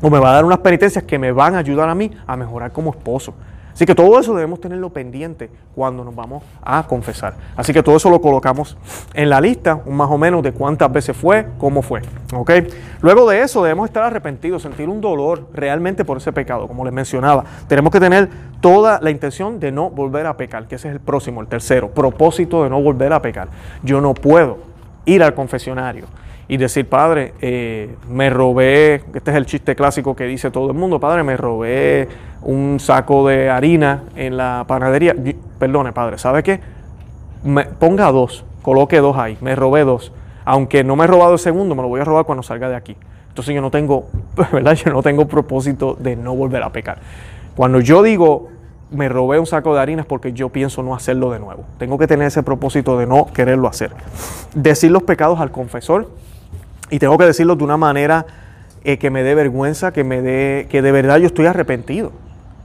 o 0.00 0.08
me 0.08 0.18
va 0.18 0.30
a 0.30 0.34
dar 0.34 0.44
unas 0.46 0.58
penitencias 0.58 1.04
que 1.04 1.18
me 1.18 1.30
van 1.30 1.54
a 1.54 1.58
ayudar 1.58 1.90
a 1.90 1.94
mí 1.94 2.10
a 2.26 2.36
mejorar 2.36 2.72
como 2.72 2.90
esposo. 2.90 3.34
Así 3.74 3.86
que 3.86 3.94
todo 3.94 4.20
eso 4.20 4.34
debemos 4.34 4.60
tenerlo 4.60 4.90
pendiente 4.90 5.50
cuando 5.74 6.04
nos 6.04 6.14
vamos 6.14 6.44
a 6.62 6.86
confesar. 6.86 7.34
Así 7.56 7.72
que 7.72 7.82
todo 7.82 7.96
eso 7.96 8.08
lo 8.08 8.20
colocamos 8.20 8.76
en 9.12 9.28
la 9.28 9.40
lista, 9.40 9.80
más 9.86 10.08
o 10.10 10.16
menos 10.16 10.44
de 10.44 10.52
cuántas 10.52 10.92
veces 10.92 11.16
fue, 11.16 11.48
cómo 11.58 11.82
fue. 11.82 12.00
Luego 13.00 13.28
de 13.28 13.42
eso 13.42 13.62
debemos 13.64 13.86
estar 13.86 14.04
arrepentidos, 14.04 14.62
sentir 14.62 14.88
un 14.88 15.00
dolor 15.00 15.48
realmente 15.52 16.04
por 16.04 16.18
ese 16.18 16.32
pecado, 16.32 16.68
como 16.68 16.84
les 16.84 16.94
mencionaba. 16.94 17.44
Tenemos 17.66 17.92
que 17.92 17.98
tener 17.98 18.28
toda 18.60 19.00
la 19.00 19.10
intención 19.10 19.58
de 19.58 19.72
no 19.72 19.90
volver 19.90 20.26
a 20.26 20.36
pecar, 20.36 20.68
que 20.68 20.76
ese 20.76 20.88
es 20.88 20.94
el 20.94 21.00
próximo, 21.00 21.40
el 21.40 21.48
tercero, 21.48 21.90
propósito 21.90 22.62
de 22.62 22.70
no 22.70 22.80
volver 22.80 23.12
a 23.12 23.20
pecar. 23.20 23.48
Yo 23.82 24.00
no 24.00 24.14
puedo 24.14 24.58
ir 25.04 25.22
al 25.22 25.34
confesionario 25.34 26.06
y 26.46 26.56
decir, 26.56 26.88
padre, 26.88 27.34
eh, 27.40 27.96
me 28.08 28.30
robé, 28.30 29.02
este 29.14 29.30
es 29.30 29.36
el 29.36 29.46
chiste 29.46 29.74
clásico 29.74 30.14
que 30.14 30.24
dice 30.24 30.50
todo 30.50 30.68
el 30.68 30.76
mundo, 30.76 31.00
padre, 31.00 31.22
me 31.22 31.36
robé 31.36 32.08
un 32.44 32.78
saco 32.80 33.26
de 33.26 33.50
harina 33.50 34.04
en 34.16 34.36
la 34.36 34.64
panadería. 34.66 35.14
Perdone, 35.58 35.92
padre, 35.92 36.18
¿sabe 36.18 36.42
qué? 36.42 36.60
Me, 37.42 37.64
ponga 37.64 38.10
dos, 38.12 38.44
coloque 38.62 39.00
dos 39.00 39.16
ahí, 39.16 39.36
me 39.40 39.56
robé 39.56 39.84
dos. 39.84 40.12
Aunque 40.44 40.84
no 40.84 40.96
me 40.96 41.04
he 41.04 41.06
robado 41.06 41.32
el 41.32 41.38
segundo, 41.38 41.74
me 41.74 41.82
lo 41.82 41.88
voy 41.88 42.00
a 42.00 42.04
robar 42.04 42.24
cuando 42.24 42.42
salga 42.42 42.68
de 42.68 42.76
aquí. 42.76 42.96
Entonces 43.28 43.54
yo 43.54 43.60
no 43.60 43.70
tengo, 43.70 44.06
¿verdad? 44.52 44.74
Yo 44.74 44.92
no 44.92 45.02
tengo 45.02 45.26
propósito 45.26 45.96
de 45.98 46.16
no 46.16 46.34
volver 46.34 46.62
a 46.62 46.70
pecar. 46.70 46.98
Cuando 47.56 47.80
yo 47.80 48.02
digo 48.02 48.48
me 48.94 49.08
robé 49.08 49.38
un 49.38 49.46
saco 49.46 49.74
de 49.74 49.80
harina 49.80 50.02
es 50.02 50.06
porque 50.06 50.32
yo 50.32 50.48
pienso 50.50 50.82
no 50.82 50.94
hacerlo 50.94 51.30
de 51.30 51.40
nuevo. 51.40 51.64
Tengo 51.78 51.98
que 51.98 52.06
tener 52.06 52.28
ese 52.28 52.42
propósito 52.42 52.98
de 52.98 53.06
no 53.06 53.26
quererlo 53.26 53.68
hacer. 53.68 53.92
Decir 54.54 54.90
los 54.90 55.02
pecados 55.02 55.40
al 55.40 55.50
confesor 55.50 56.10
y 56.90 56.98
tengo 56.98 57.18
que 57.18 57.24
decirlo 57.24 57.56
de 57.56 57.64
una 57.64 57.76
manera 57.76 58.26
eh, 58.84 58.98
que 58.98 59.10
me 59.10 59.22
dé 59.22 59.34
vergüenza, 59.34 59.92
que 59.92 60.04
me 60.04 60.22
dé, 60.22 60.66
que 60.70 60.82
de 60.82 60.92
verdad 60.92 61.18
yo 61.18 61.26
estoy 61.26 61.46
arrepentido. 61.46 62.12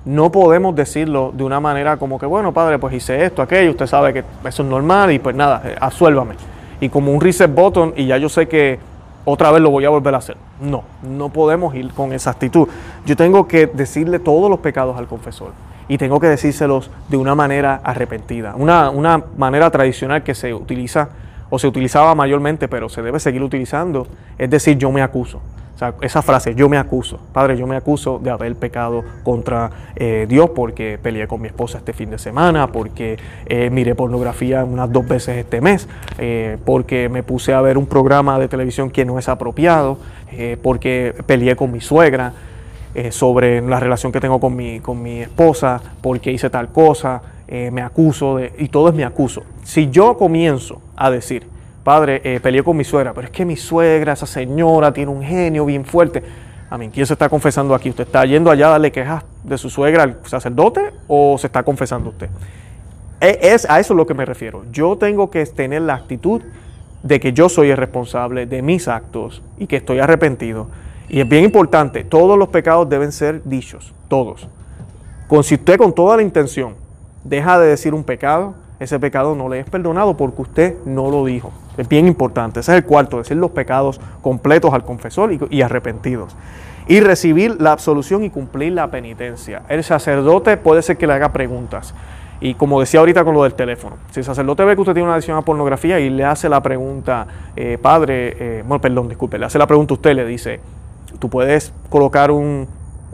No 0.10 0.32
podemos 0.32 0.76
decirlo 0.76 1.32
de 1.36 1.44
una 1.44 1.60
manera 1.60 1.98
como 1.98 2.18
que, 2.18 2.26
bueno, 2.26 2.52
padre, 2.52 2.80
pues 2.80 2.96
hice 2.96 3.24
esto, 3.26 3.44
aquello, 3.44 3.70
usted 3.70 3.86
sabe 3.86 4.12
que 4.12 4.24
eso 4.44 4.64
es 4.64 4.68
normal 4.68 5.12
y 5.12 5.20
pues 5.20 5.36
nada, 5.36 5.62
eh, 5.64 5.76
asuélvame. 5.80 6.34
Y 6.82 6.90
como 6.90 7.12
un 7.12 7.22
reset 7.22 7.54
button 7.54 7.94
y 7.96 8.08
ya 8.08 8.18
yo 8.18 8.28
sé 8.28 8.48
que 8.48 8.80
otra 9.24 9.52
vez 9.52 9.62
lo 9.62 9.70
voy 9.70 9.86
a 9.86 9.90
volver 9.92 10.16
a 10.16 10.18
hacer. 10.18 10.36
No, 10.60 10.84
no 11.04 11.30
podemos 11.30 11.76
ir 11.76 11.94
con 11.94 12.12
esa 12.12 12.32
actitud. 12.32 12.68
Yo 13.06 13.16
tengo 13.16 13.48
que 13.48 13.68
decirle 13.68 14.18
todos 14.18 14.50
los 14.50 14.62
pecados 14.62 14.98
al 14.98 15.06
confesor 15.06 15.52
y 15.88 16.00
tengo 16.00 16.20
que 16.20 16.26
decírselos 16.26 16.90
de 17.08 17.18
una 17.18 17.36
manera 17.36 17.80
arrepentida, 17.84 18.56
una, 18.56 18.90
una 18.90 19.24
manera 19.38 19.70
tradicional 19.70 20.24
que 20.24 20.34
se 20.34 20.56
utiliza 20.56 21.10
o 21.52 21.60
se 21.60 21.68
utilizaba 21.68 22.16
mayormente, 22.16 22.68
pero 22.68 22.90
se 22.90 23.04
debe 23.04 23.20
seguir 23.20 23.44
utilizando, 23.44 24.08
es 24.40 24.50
decir, 24.50 24.76
yo 24.76 24.92
me 24.92 25.04
acuso. 25.04 25.40
Sea, 25.80 25.94
esa 26.02 26.22
frase, 26.22 26.56
yo 26.56 26.68
me 26.68 26.78
acuso, 26.78 27.20
Padre, 27.32 27.58
yo 27.58 27.66
me 27.66 27.78
acuso 27.78 28.20
de 28.20 28.30
haber 28.30 28.54
pecado 28.56 29.04
contra 29.24 29.72
eh, 29.96 30.26
Dios 30.28 30.50
porque 30.50 31.00
peleé 31.02 31.28
con 31.28 31.42
mi 31.42 31.48
esposa 31.48 31.78
este 31.78 31.94
fin 31.94 32.10
de 32.10 32.20
semana, 32.20 32.68
porque 32.68 33.18
eh, 33.46 33.70
miré 33.70 33.96
pornografía 33.96 34.66
unas 34.66 34.92
dos 34.92 35.08
veces 35.08 35.38
este 35.38 35.62
mes, 35.62 35.88
eh, 36.18 36.58
porque 36.66 37.08
me 37.08 37.24
puse 37.24 37.54
a 37.54 37.62
ver 37.62 37.78
un 37.78 37.86
programa 37.86 38.38
de 38.40 38.50
televisión 38.50 38.90
que 38.92 39.06
no 39.06 39.18
es 39.18 39.30
apropiado, 39.30 39.98
porque 40.62 41.16
peleé 41.26 41.56
con 41.56 41.72
mi 41.72 41.82
suegra 41.82 42.34
sobre 43.10 43.62
la 43.62 43.80
relación 43.80 44.12
que 44.12 44.20
tengo 44.20 44.40
con 44.40 44.56
mi, 44.56 44.80
con 44.80 45.02
mi 45.02 45.22
esposa, 45.22 45.82
porque 46.02 46.32
hice 46.32 46.52
tal 46.52 46.70
cosa, 46.70 47.22
me 47.48 47.82
acuso 47.82 48.38
de, 48.38 48.54
y 48.60 48.68
todo 48.68 48.90
es 48.90 48.96
mi 48.96 49.02
acuso. 49.02 49.42
Si 49.64 49.90
yo 49.90 50.18
comienzo 50.18 50.82
a 50.96 51.10
decir, 51.10 51.48
Padre, 51.90 52.22
eh, 52.24 52.64
con 52.64 52.78
mi 52.78 52.84
suegra, 52.84 53.16
pero 53.16 53.26
es 53.26 53.32
que 53.32 53.44
mi 53.44 53.58
suegra, 53.58 54.14
esa 54.14 54.28
señora, 54.28 54.94
tiene 54.94 55.12
un 55.12 55.24
genio 55.24 55.66
bien 55.66 55.84
fuerte. 55.84 56.22
A 56.70 56.78
mí, 56.78 56.92
¿quién 56.94 57.08
se 57.08 57.14
está 57.14 57.28
confesando 57.30 57.74
aquí? 57.74 57.90
¿Usted 57.90 58.04
está 58.04 58.24
yendo 58.26 58.52
allá 58.52 58.68
a 58.68 58.70
darle 58.74 58.92
quejas 58.92 59.24
de 59.44 59.58
su 59.58 59.72
suegra 59.72 60.04
al 60.04 60.20
sacerdote 60.24 60.92
o 61.08 61.36
se 61.40 61.48
está 61.48 61.64
confesando 61.64 62.12
usted? 62.12 62.30
E, 63.20 63.40
es, 63.42 63.68
a 63.68 63.80
eso 63.80 63.94
es 63.94 63.98
lo 63.98 64.06
que 64.06 64.14
me 64.14 64.24
refiero. 64.24 64.66
Yo 64.72 64.98
tengo 65.00 65.32
que 65.32 65.44
tener 65.48 65.82
la 65.82 65.96
actitud 65.96 66.44
de 67.02 67.20
que 67.20 67.34
yo 67.34 67.50
soy 67.50 67.72
el 67.72 67.78
responsable 67.78 68.46
de 68.46 68.62
mis 68.62 68.88
actos 68.88 69.42
y 69.58 69.66
que 69.66 69.78
estoy 69.78 69.98
arrepentido. 69.98 70.68
Y 71.08 71.22
es 71.22 71.28
bien 71.28 71.44
importante, 71.44 72.04
todos 72.04 72.38
los 72.38 72.50
pecados 72.50 72.88
deben 72.88 73.12
ser 73.12 73.42
dichos, 73.46 73.96
todos. 74.08 74.48
Con, 75.28 75.44
si 75.44 75.56
usted 75.56 75.80
con 75.80 75.92
toda 75.96 76.18
la 76.18 76.22
intención 76.22 76.76
deja 77.24 77.58
de 77.58 77.66
decir 77.66 77.96
un 77.96 78.04
pecado, 78.04 78.54
ese 78.80 79.00
pecado 79.00 79.36
no 79.36 79.50
le 79.50 79.60
es 79.60 79.70
perdonado 79.70 80.16
porque 80.16 80.42
usted 80.42 80.78
no 80.86 81.10
lo 81.12 81.26
dijo. 81.26 81.52
Es 81.78 81.88
bien 81.88 82.08
importante. 82.08 82.62
Ese 82.62 82.72
es 82.72 82.78
el 82.78 82.86
cuarto, 82.86 83.18
decir 83.18 83.38
los 83.38 83.52
pecados 83.52 84.00
completos 84.22 84.74
al 84.74 84.84
confesor 84.84 85.32
y, 85.50 85.62
arrepentidos. 85.62 86.36
Y 86.88 87.02
recibir 87.02 87.62
la 87.62 87.74
absolución 87.74 88.24
y 88.24 88.30
cumplir 88.30 88.74
la 88.74 88.90
penitencia. 88.90 89.64
El 89.70 89.84
sacerdote 89.84 90.58
puede 90.58 90.82
ser 90.82 90.98
que 90.98 91.08
le 91.08 91.14
haga 91.14 91.34
preguntas. 91.34 91.94
Y 92.42 92.54
como 92.54 92.80
decía 92.80 93.02
ahorita 93.02 93.26
con 93.26 93.34
lo 93.36 93.44
del 93.44 93.54
teléfono, 93.54 93.98
si 94.12 94.22
el 94.22 94.26
sacerdote 94.26 94.64
ve 94.64 94.76
que 94.76 94.82
usted 94.82 94.94
tiene 94.94 95.08
una 95.08 95.16
adicción 95.16 95.38
a 95.38 95.42
pornografía 95.42 96.00
y 96.00 96.10
le 96.10 96.24
hace 96.24 96.48
la 96.48 96.64
pregunta, 96.64 97.28
eh, 97.54 97.78
padre, 97.82 98.36
eh, 98.40 98.64
bueno, 98.66 98.80
perdón, 98.80 99.10
disculpe, 99.10 99.38
le 99.38 99.46
hace 99.46 99.60
la 99.60 99.68
pregunta 99.68 99.94
a 99.94 99.96
usted, 99.96 100.16
le 100.16 100.26
dice, 100.26 100.62
tú 101.20 101.30
puedes 101.30 101.74
colocar 101.90 102.32
un, 102.32 102.66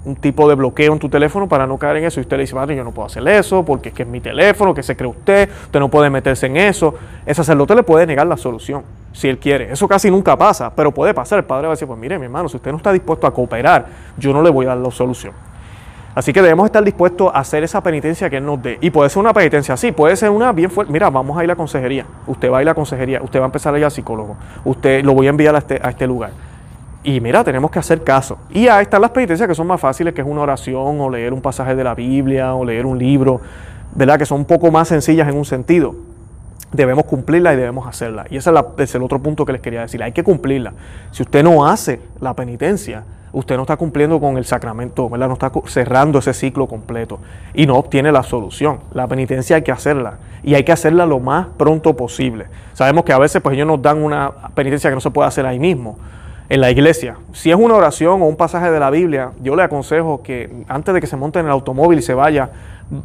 un 0.05 0.15
tipo 0.15 0.47
de 0.47 0.55
bloqueo 0.55 0.93
en 0.93 0.99
tu 0.99 1.09
teléfono 1.09 1.47
para 1.47 1.67
no 1.67 1.77
caer 1.77 1.97
en 1.97 2.05
eso. 2.05 2.19
Y 2.19 2.21
usted 2.21 2.37
le 2.37 2.43
dice, 2.43 2.55
padre, 2.55 2.75
yo 2.75 2.83
no 2.83 2.91
puedo 2.91 3.07
hacer 3.07 3.27
eso 3.27 3.65
porque 3.65 3.89
es 3.89 3.95
que 3.95 4.03
es 4.03 4.07
mi 4.07 4.21
teléfono, 4.21 4.73
que 4.73 4.83
se 4.83 4.95
cree 4.95 5.09
usted, 5.09 5.49
usted 5.65 5.79
no 5.79 5.89
puede 5.89 6.09
meterse 6.09 6.45
en 6.45 6.57
eso. 6.57 6.93
El 7.25 7.35
sacerdote 7.35 7.75
le 7.75 7.83
puede 7.83 8.05
negar 8.05 8.27
la 8.27 8.37
solución 8.37 8.83
si 9.11 9.27
él 9.27 9.39
quiere. 9.39 9.71
Eso 9.71 9.87
casi 9.87 10.11
nunca 10.11 10.37
pasa, 10.37 10.71
pero 10.73 10.91
puede 10.91 11.13
pasar. 11.13 11.39
El 11.39 11.45
padre 11.45 11.67
va 11.67 11.73
a 11.73 11.75
decir, 11.75 11.87
pues 11.87 11.99
mire, 11.99 12.19
mi 12.19 12.25
hermano, 12.25 12.47
si 12.47 12.57
usted 12.57 12.71
no 12.71 12.77
está 12.77 12.93
dispuesto 12.93 13.25
a 13.25 13.33
cooperar, 13.33 13.87
yo 14.17 14.31
no 14.31 14.41
le 14.41 14.49
voy 14.49 14.65
a 14.65 14.69
dar 14.69 14.77
la 14.77 14.91
solución. 14.91 15.33
Así 16.13 16.31
que 16.31 16.41
debemos 16.41 16.65
estar 16.65 16.81
dispuestos 16.81 17.29
a 17.33 17.39
hacer 17.39 17.63
esa 17.65 17.81
penitencia 17.83 18.29
que 18.29 18.37
Él 18.37 18.45
nos 18.45 18.61
dé. 18.61 18.77
Y 18.79 18.89
puede 18.89 19.09
ser 19.09 19.19
una 19.19 19.33
penitencia 19.33 19.73
así, 19.73 19.91
puede 19.91 20.15
ser 20.15 20.29
una 20.29 20.53
bien 20.53 20.71
fuerte. 20.71 20.93
Mira, 20.93 21.09
vamos 21.09 21.37
a 21.37 21.43
ir 21.43 21.49
a 21.49 21.53
la 21.53 21.55
consejería. 21.57 22.05
Usted 22.25 22.49
va 22.49 22.59
a 22.59 22.61
ir 22.61 22.67
a 22.69 22.71
la 22.71 22.75
consejería, 22.75 23.21
usted 23.21 23.39
va 23.39 23.43
a 23.43 23.47
empezar 23.47 23.73
a 23.73 23.79
ir 23.79 23.83
al 23.83 23.91
psicólogo. 23.91 24.37
Usted 24.63 25.03
lo 25.03 25.13
voy 25.13 25.27
a 25.27 25.31
enviar 25.31 25.55
a 25.55 25.57
este, 25.57 25.77
a 25.83 25.89
este 25.89 26.07
lugar 26.07 26.31
y 27.05 27.21
mira, 27.21 27.43
tenemos 27.43 27.69
que 27.69 27.77
hacer 27.77 28.03
caso. 28.03 28.39
Y 28.49 28.67
ahí 28.67 28.81
están 28.81 28.99
las 28.99 29.11
penitencias 29.11 29.47
que 29.47 29.53
son 29.53 29.67
más 29.67 29.79
fáciles, 29.79 30.11
que 30.15 30.21
es 30.21 30.27
una 30.27 30.41
oración 30.41 30.99
o 30.99 31.07
leer 31.07 31.33
un 31.33 31.41
pasaje 31.41 31.75
de 31.75 31.83
la 31.83 31.93
Biblia 31.93 32.55
o 32.55 32.65
leer 32.65 32.87
un 32.87 32.97
libro, 32.97 33.41
¿verdad? 33.93 34.17
Que 34.17 34.25
son 34.25 34.39
un 34.39 34.45
poco 34.45 34.71
más 34.71 34.87
sencillas 34.87 35.27
en 35.29 35.37
un 35.37 35.45
sentido. 35.45 35.95
Debemos 36.73 37.05
cumplirla 37.05 37.53
y 37.53 37.57
debemos 37.57 37.85
hacerla. 37.85 38.25
Y 38.31 38.37
ese 38.37 38.51
es, 38.79 38.95
el 38.95 39.03
otro 39.03 39.19
punto 39.19 39.45
que 39.45 39.53
les 39.53 39.61
quería 39.61 39.81
decir. 39.81 40.01
Hay 40.01 40.13
que 40.13 40.23
cumplirla. 40.23 40.73
Si 41.11 41.21
usted 41.21 41.43
no 41.43 41.67
hace 41.67 42.01
la 42.19 42.33
penitencia, 42.33 43.03
usted 43.33 43.55
no 43.55 43.61
está 43.61 43.77
cumpliendo 43.77 44.19
con 44.19 44.37
el 44.37 44.45
sacramento, 44.45 45.07
¿verdad? 45.07 45.27
No 45.27 45.33
está 45.33 45.51
cerrando 45.67 46.17
ese 46.17 46.33
ciclo 46.33 46.65
completo 46.65 47.19
y 47.53 47.67
no 47.67 47.75
obtiene 47.75 48.11
la 48.11 48.23
solución. 48.23 48.79
La 48.95 49.05
penitencia 49.05 49.57
hay 49.57 49.61
que 49.61 49.71
hacerla 49.71 50.17
y 50.41 50.55
hay 50.55 50.63
que 50.63 50.71
hacerla 50.71 51.05
lo 51.05 51.19
más 51.19 51.49
pronto 51.55 51.95
posible. 51.95 52.47
Sabemos 52.73 53.05
que 53.05 53.13
a 53.13 53.19
veces 53.19 53.43
pues 53.43 53.53
ellos 53.53 53.67
nos 53.67 53.79
dan 53.79 54.03
una 54.03 54.31
penitencia 54.55 54.89
que 54.89 54.95
no 54.95 55.01
se 55.01 55.11
puede 55.11 55.27
hacer 55.27 55.45
ahí 55.45 55.59
mismo 55.59 55.97
en 56.49 56.61
la 56.61 56.71
iglesia. 56.71 57.17
Si 57.33 57.49
es 57.49 57.55
una 57.55 57.75
oración 57.75 58.21
o 58.21 58.25
un 58.25 58.35
pasaje 58.35 58.71
de 58.71 58.79
la 58.79 58.89
Biblia, 58.89 59.31
yo 59.41 59.55
le 59.55 59.63
aconsejo 59.63 60.21
que 60.21 60.49
antes 60.67 60.93
de 60.93 61.01
que 61.01 61.07
se 61.07 61.17
monte 61.17 61.39
en 61.39 61.45
el 61.45 61.51
automóvil 61.51 61.99
y 61.99 62.01
se 62.01 62.13
vaya, 62.13 62.49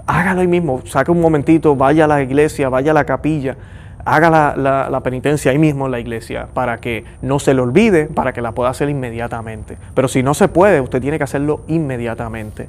hágalo 0.07 0.41
ahí 0.41 0.49
mismo, 0.49 0.83
saque 0.85 1.11
un 1.11 1.21
momentito, 1.21 1.75
vaya 1.77 2.05
a 2.05 2.09
la 2.09 2.23
iglesia, 2.23 2.69
vaya 2.69 2.91
a 2.91 2.95
la 2.95 3.05
capilla, 3.05 3.57
haga 4.05 4.55
la, 4.57 5.01
penitencia 5.03 5.51
ahí 5.51 5.59
mismo 5.59 5.87
en 5.87 5.93
la 5.93 6.01
iglesia 6.01 6.49
para 6.53 6.79
que 6.79 7.05
no 7.23 7.39
se 7.39 7.55
le 7.55 7.61
olvide, 7.61 8.07
para 8.07 8.33
que 8.33 8.43
la 8.43 8.53
pueda 8.53 8.71
hacer 8.71 8.89
inmediatamente. 8.89 9.77
Pero 9.95 10.09
si 10.09 10.23
no 10.23 10.35
se 10.35 10.49
puede, 10.49 10.81
usted 10.81 11.01
tiene 11.01 11.19
que 11.19 11.25
hacerlo 11.25 11.63
inmediatamente. 11.69 12.69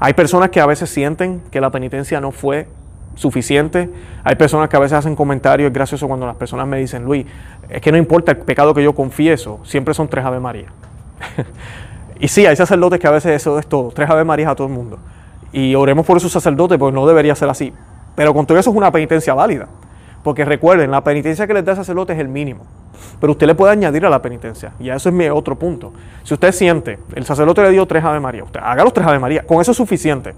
Hay 0.00 0.14
personas 0.14 0.50
que 0.50 0.60
a 0.60 0.66
veces 0.66 0.90
sienten 0.90 1.42
que 1.50 1.60
la 1.60 1.70
penitencia 1.70 2.20
no 2.20 2.30
fue 2.32 2.66
suficiente. 3.14 3.90
Hay 4.24 4.36
personas 4.36 4.68
que 4.68 4.76
a 4.76 4.80
veces 4.80 4.98
hacen 4.98 5.16
comentarios, 5.16 5.68
es 5.68 5.72
gracioso 5.72 6.06
cuando 6.06 6.26
las 6.26 6.36
personas 6.36 6.66
me 6.66 6.78
dicen, 6.78 7.04
Luis, 7.04 7.26
es 7.68 7.80
que 7.82 7.92
no 7.92 7.98
importa 7.98 8.32
el 8.32 8.38
pecado 8.38 8.74
que 8.74 8.82
yo 8.82 8.94
confieso, 8.94 9.60
siempre 9.64 9.94
son 9.94 10.08
tres 10.08 10.24
Ave 10.24 10.40
María. 10.40 10.68
y 12.20 12.28
sí, 12.28 12.46
hay 12.46 12.56
sacerdotes 12.56 12.98
que 12.98 13.06
a 13.06 13.10
veces 13.10 13.32
eso 13.32 13.58
es 13.58 13.66
todo, 13.66 13.90
tres 13.90 14.08
Ave 14.08 14.24
Marías 14.24 14.50
a 14.50 14.54
todo 14.54 14.66
el 14.66 14.72
mundo. 14.72 14.98
Y 15.52 15.74
oremos 15.74 16.06
por 16.06 16.16
esos 16.16 16.32
sacerdotes, 16.32 16.78
porque 16.78 16.94
no 16.94 17.06
debería 17.06 17.34
ser 17.34 17.48
así. 17.48 17.72
Pero 18.14 18.34
con 18.34 18.46
todo 18.46 18.58
eso 18.58 18.70
es 18.70 18.76
una 18.76 18.90
penitencia 18.90 19.34
válida. 19.34 19.68
Porque 20.22 20.44
recuerden, 20.44 20.90
la 20.90 21.02
penitencia 21.02 21.46
que 21.46 21.54
les 21.54 21.64
da 21.64 21.72
el 21.72 21.78
sacerdote 21.78 22.12
es 22.12 22.18
el 22.18 22.28
mínimo. 22.28 22.64
Pero 23.20 23.32
usted 23.32 23.46
le 23.46 23.54
puede 23.54 23.72
añadir 23.72 24.04
a 24.04 24.10
la 24.10 24.20
penitencia. 24.20 24.72
Y 24.78 24.90
eso 24.90 25.08
es 25.08 25.14
mi 25.14 25.28
otro 25.28 25.56
punto. 25.56 25.92
Si 26.24 26.34
usted 26.34 26.52
siente, 26.52 26.98
el 27.14 27.24
sacerdote 27.24 27.62
le 27.62 27.70
dio 27.70 27.86
tres 27.86 28.04
Ave 28.04 28.20
María, 28.20 28.44
usted 28.44 28.60
haga 28.62 28.84
los 28.84 28.92
tres 28.92 29.06
Ave 29.06 29.18
María. 29.18 29.42
Con 29.46 29.60
eso 29.60 29.70
es 29.70 29.76
suficiente. 29.76 30.34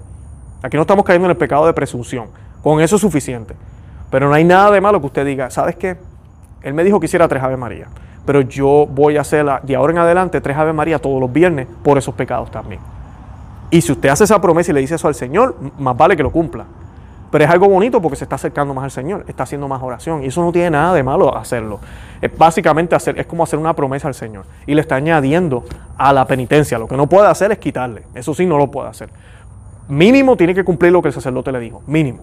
Aquí 0.63 0.77
no 0.77 0.83
estamos 0.83 1.05
cayendo 1.05 1.27
en 1.27 1.33
el 1.33 1.37
pecado 1.37 1.67
de 1.67 1.73
presunción. 1.73 2.27
Con 2.63 2.81
eso 2.81 2.97
es 2.97 3.01
suficiente. 3.01 3.55
Pero 4.11 4.29
no 4.29 4.35
hay 4.35 4.45
nada 4.45 4.71
de 4.71 4.81
malo 4.81 5.01
que 5.01 5.07
usted 5.07 5.25
diga, 5.25 5.51
¿sabes 5.51 5.77
qué? 5.77 5.97
Él 6.63 6.75
me 6.75 6.85
dijo 6.85 7.01
que 7.01 7.07
hiciera 7.07 7.29
tres 7.29 7.43
Ave 7.43 7.57
María, 7.57 7.87
pero 8.27 8.43
yo 8.43 8.87
voy 8.87 9.17
a 9.17 9.23
hacerla 9.23 9.61
de 9.63 9.77
ahora 9.77 9.93
en 9.93 9.99
adelante 9.99 10.41
tres 10.41 10.57
Ave 10.57 10.73
María 10.73 10.99
todos 10.99 11.21
los 11.21 11.33
viernes 11.33 11.67
por 11.83 11.99
esos 11.99 12.15
pecados 12.15 12.51
también. 12.51 12.81
Y 13.71 13.81
si 13.81 13.93
usted 13.93 14.09
hace 14.09 14.25
esa 14.25 14.41
promesa 14.41 14.73
y 14.73 14.75
le 14.75 14.81
dice 14.81 14.97
eso 14.97 15.09
al 15.09 15.15
Señor, 15.15 15.57
más 15.79 15.97
vale 15.97 16.17
que 16.17 16.23
lo 16.23 16.31
cumpla. 16.31 16.65
Pero 17.31 17.45
es 17.45 17.51
algo 17.51 17.69
bonito 17.69 18.03
porque 18.03 18.17
se 18.17 18.25
está 18.25 18.35
acercando 18.35 18.75
más 18.75 18.85
al 18.85 18.91
Señor, 18.91 19.25
está 19.29 19.45
haciendo 19.45 19.69
más 19.69 19.81
oración. 19.81 20.25
Y 20.25 20.27
eso 20.27 20.43
no 20.43 20.51
tiene 20.51 20.71
nada 20.71 20.93
de 20.95 21.03
malo 21.05 21.37
hacerlo. 21.37 21.79
Es 22.21 22.37
básicamente 22.37 22.97
hacer, 22.97 23.19
es 23.21 23.27
como 23.27 23.45
hacer 23.45 23.59
una 23.59 23.75
promesa 23.75 24.09
al 24.09 24.15
Señor. 24.15 24.45
Y 24.67 24.75
le 24.75 24.81
está 24.81 24.97
añadiendo 24.97 25.65
a 25.97 26.13
la 26.13 26.27
penitencia. 26.27 26.77
Lo 26.77 26.89
que 26.89 26.97
no 26.97 27.09
puede 27.09 27.29
hacer 27.29 27.53
es 27.53 27.59
quitarle. 27.59 28.03
Eso 28.15 28.35
sí, 28.35 28.47
no 28.47 28.59
lo 28.59 28.69
puede 28.69 28.89
hacer. 28.89 29.11
Mínimo 29.89 30.37
tiene 30.37 30.55
que 30.55 30.65
cumplir 30.65 30.91
lo 30.91 31.01
que 31.03 31.09
el 31.09 31.15
sacerdote 31.15 31.53
le 31.53 31.61
dijo. 31.61 31.83
Mínimo. 31.87 32.23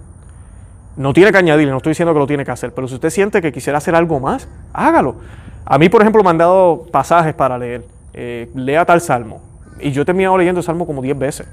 No 0.97 1.13
tiene 1.13 1.31
que 1.31 1.37
añadirle, 1.37 1.71
no 1.71 1.77
estoy 1.77 1.91
diciendo 1.91 2.11
que 2.13 2.19
lo 2.19 2.25
tiene 2.25 2.43
que 2.43 2.49
hacer, 2.49 2.73
pero 2.73 2.87
si 2.87 2.95
usted 2.95 3.11
siente 3.11 3.39
que 3.39 3.51
quisiera 3.51 3.77
hacer 3.77 3.93
algo 3.93 4.19
más, 4.19 4.49
hágalo. 4.73 5.15
A 5.63 5.77
mí, 5.77 5.89
por 5.89 6.01
ejemplo, 6.01 6.23
me 6.23 6.31
han 6.31 6.39
dado 6.39 6.87
pasajes 6.91 7.35
para 7.35 7.57
leer. 7.57 7.85
Eh, 8.13 8.49
lea 8.55 8.83
tal 8.83 8.99
salmo. 8.99 9.41
Y 9.79 9.91
yo 9.91 10.01
he 10.01 10.05
terminado 10.05 10.37
leyendo 10.37 10.59
el 10.59 10.65
salmo 10.65 10.87
como 10.87 11.03
10 11.03 11.19
veces. 11.19 11.47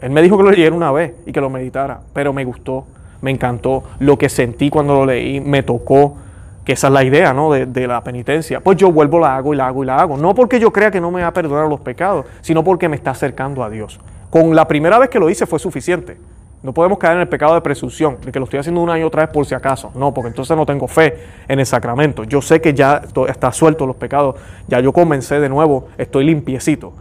Él 0.00 0.10
me 0.10 0.20
dijo 0.20 0.36
que 0.36 0.42
lo 0.42 0.50
leyera 0.50 0.74
una 0.74 0.90
vez 0.90 1.14
y 1.26 1.32
que 1.32 1.40
lo 1.40 1.48
meditara, 1.48 2.00
pero 2.12 2.32
me 2.32 2.44
gustó, 2.44 2.86
me 3.20 3.30
encantó. 3.30 3.84
Lo 4.00 4.18
que 4.18 4.28
sentí 4.28 4.68
cuando 4.68 4.94
lo 4.94 5.06
leí 5.06 5.40
me 5.40 5.62
tocó, 5.62 6.16
que 6.64 6.72
esa 6.72 6.88
es 6.88 6.92
la 6.92 7.04
idea 7.04 7.32
¿no? 7.32 7.52
de, 7.52 7.66
de 7.66 7.86
la 7.86 8.02
penitencia. 8.02 8.60
Pues 8.60 8.78
yo 8.78 8.90
vuelvo, 8.90 9.20
la 9.20 9.36
hago 9.36 9.54
y 9.54 9.56
la 9.58 9.68
hago 9.68 9.84
y 9.84 9.86
la 9.86 10.00
hago. 10.00 10.16
No 10.16 10.34
porque 10.34 10.58
yo 10.58 10.72
crea 10.72 10.90
que 10.90 11.00
no 11.00 11.12
me 11.12 11.22
va 11.22 11.28
a 11.28 11.32
perdonar 11.32 11.68
los 11.68 11.80
pecados, 11.80 12.26
sino 12.40 12.64
porque 12.64 12.88
me 12.88 12.96
está 12.96 13.12
acercando 13.12 13.62
a 13.62 13.70
Dios. 13.70 14.00
Con 14.30 14.56
la 14.56 14.66
primera 14.66 14.98
vez 14.98 15.08
que 15.08 15.20
lo 15.20 15.30
hice 15.30 15.46
fue 15.46 15.60
suficiente. 15.60 16.16
No 16.62 16.74
podemos 16.74 16.98
caer 16.98 17.14
en 17.14 17.20
el 17.22 17.28
pecado 17.28 17.54
de 17.54 17.62
presunción, 17.62 18.18
de 18.22 18.30
que 18.30 18.38
lo 18.38 18.44
estoy 18.44 18.58
haciendo 18.58 18.82
una 18.82 18.98
y 18.98 19.02
otra 19.02 19.24
vez 19.24 19.32
por 19.32 19.46
si 19.46 19.54
acaso. 19.54 19.90
No, 19.94 20.12
porque 20.12 20.28
entonces 20.28 20.54
no 20.54 20.66
tengo 20.66 20.86
fe 20.86 21.16
en 21.48 21.58
el 21.58 21.64
sacramento. 21.64 22.24
Yo 22.24 22.42
sé 22.42 22.60
que 22.60 22.74
ya 22.74 23.02
está 23.28 23.50
suelto 23.52 23.86
los 23.86 23.96
pecados, 23.96 24.36
ya 24.68 24.78
yo 24.80 24.92
comencé 24.92 25.40
de 25.40 25.48
nuevo, 25.48 25.88
estoy 25.96 26.24
limpiecito. 26.24 26.92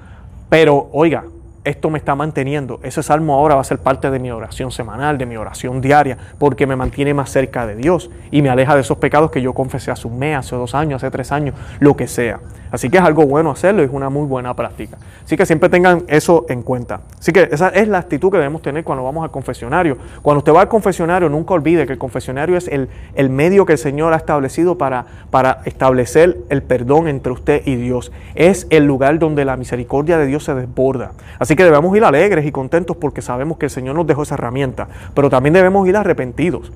Pero, 0.50 0.90
oiga, 0.94 1.26
esto 1.66 1.90
me 1.90 1.98
está 1.98 2.16
manteniendo. 2.16 2.80
Ese 2.84 3.04
salmo 3.04 3.36
ahora 3.36 3.56
va 3.56 3.62
a 3.62 3.66
ser 3.66 3.80
parte 3.80 4.10
de 4.10 4.18
mi 4.18 4.32
oración 4.32 4.72
semanal, 4.72 5.18
de 5.18 5.26
mi 5.26 5.36
oración 5.36 5.82
diaria, 5.82 6.18
porque 6.38 6.66
me 6.66 6.78
mantiene 6.78 7.14
más 7.14 7.30
cerca 7.30 7.68
de 7.68 7.76
Dios 7.76 8.10
y 8.32 8.42
me 8.42 8.50
aleja 8.50 8.76
de 8.76 8.82
esos 8.82 8.98
pecados 8.98 9.30
que 9.30 9.42
yo 9.42 9.54
confesé 9.54 9.92
hace 9.92 10.08
un 10.08 10.18
mes, 10.18 10.38
hace 10.38 10.56
dos 10.56 10.74
años, 10.74 11.04
hace 11.04 11.12
tres 11.12 11.34
años, 11.34 11.56
lo 11.80 11.98
que 11.98 12.08
sea. 12.08 12.40
Así 12.72 12.90
que 12.90 12.98
es 12.98 13.04
algo 13.04 13.26
bueno 13.26 13.52
hacerlo 13.52 13.82
y 13.82 13.86
es 13.86 13.92
una 13.92 14.10
muy 14.10 14.28
buena 14.28 14.54
práctica. 14.56 14.98
Así 15.24 15.38
que 15.38 15.46
siempre 15.46 15.70
tengan 15.70 16.04
eso 16.08 16.46
en 16.50 16.62
cuenta. 16.62 17.02
Así 17.18 17.32
que 17.32 17.50
esa 17.52 17.70
es 17.70 17.88
la 17.88 18.00
actitud 18.00 18.32
que 18.32 18.38
debemos 18.38 18.62
tener 18.62 18.84
cuando 18.84 19.04
vamos 19.04 19.24
al 19.24 19.32
confesionario. 19.32 19.98
Cuando 20.22 20.40
usted 20.40 20.54
va 20.54 20.62
al 20.62 20.68
confesionario, 20.68 21.30
nunca 21.30 21.54
olvide 21.54 21.86
que 21.86 21.94
el 21.94 22.00
confesionario 22.00 22.58
es 22.58 22.68
el, 22.68 22.90
el 23.16 23.30
medio 23.30 23.66
que 23.66 23.74
el 23.74 23.78
Señor 23.80 24.14
ha 24.14 24.18
establecido 24.18 24.78
para, 24.78 25.06
para 25.32 25.62
establecer 25.66 26.38
el 26.50 26.64
perdón 26.64 27.08
entre 27.08 27.32
usted 27.32 27.62
y 27.66 27.76
Dios. 27.76 28.12
Es 28.36 28.68
el 28.70 28.86
lugar 28.86 29.20
donde 29.20 29.46
la 29.46 29.58
misericordia 29.58 30.18
de 30.18 30.26
Dios 30.26 30.44
se 30.44 30.54
desborda. 30.54 31.12
Así 31.40 31.56
que 31.56 31.64
debemos 31.64 31.96
ir 31.96 32.04
alegres 32.04 32.46
y 32.46 32.52
contentos 32.52 32.98
porque 32.98 33.22
sabemos 33.22 33.58
que 33.58 33.66
el 33.66 33.72
Señor 33.72 33.96
nos 33.96 34.08
dejó 34.08 34.24
esa 34.24 34.36
herramienta, 34.36 34.88
pero 35.14 35.30
también 35.30 35.54
debemos 35.54 35.88
ir 35.88 35.98
arrepentidos. 35.98 36.72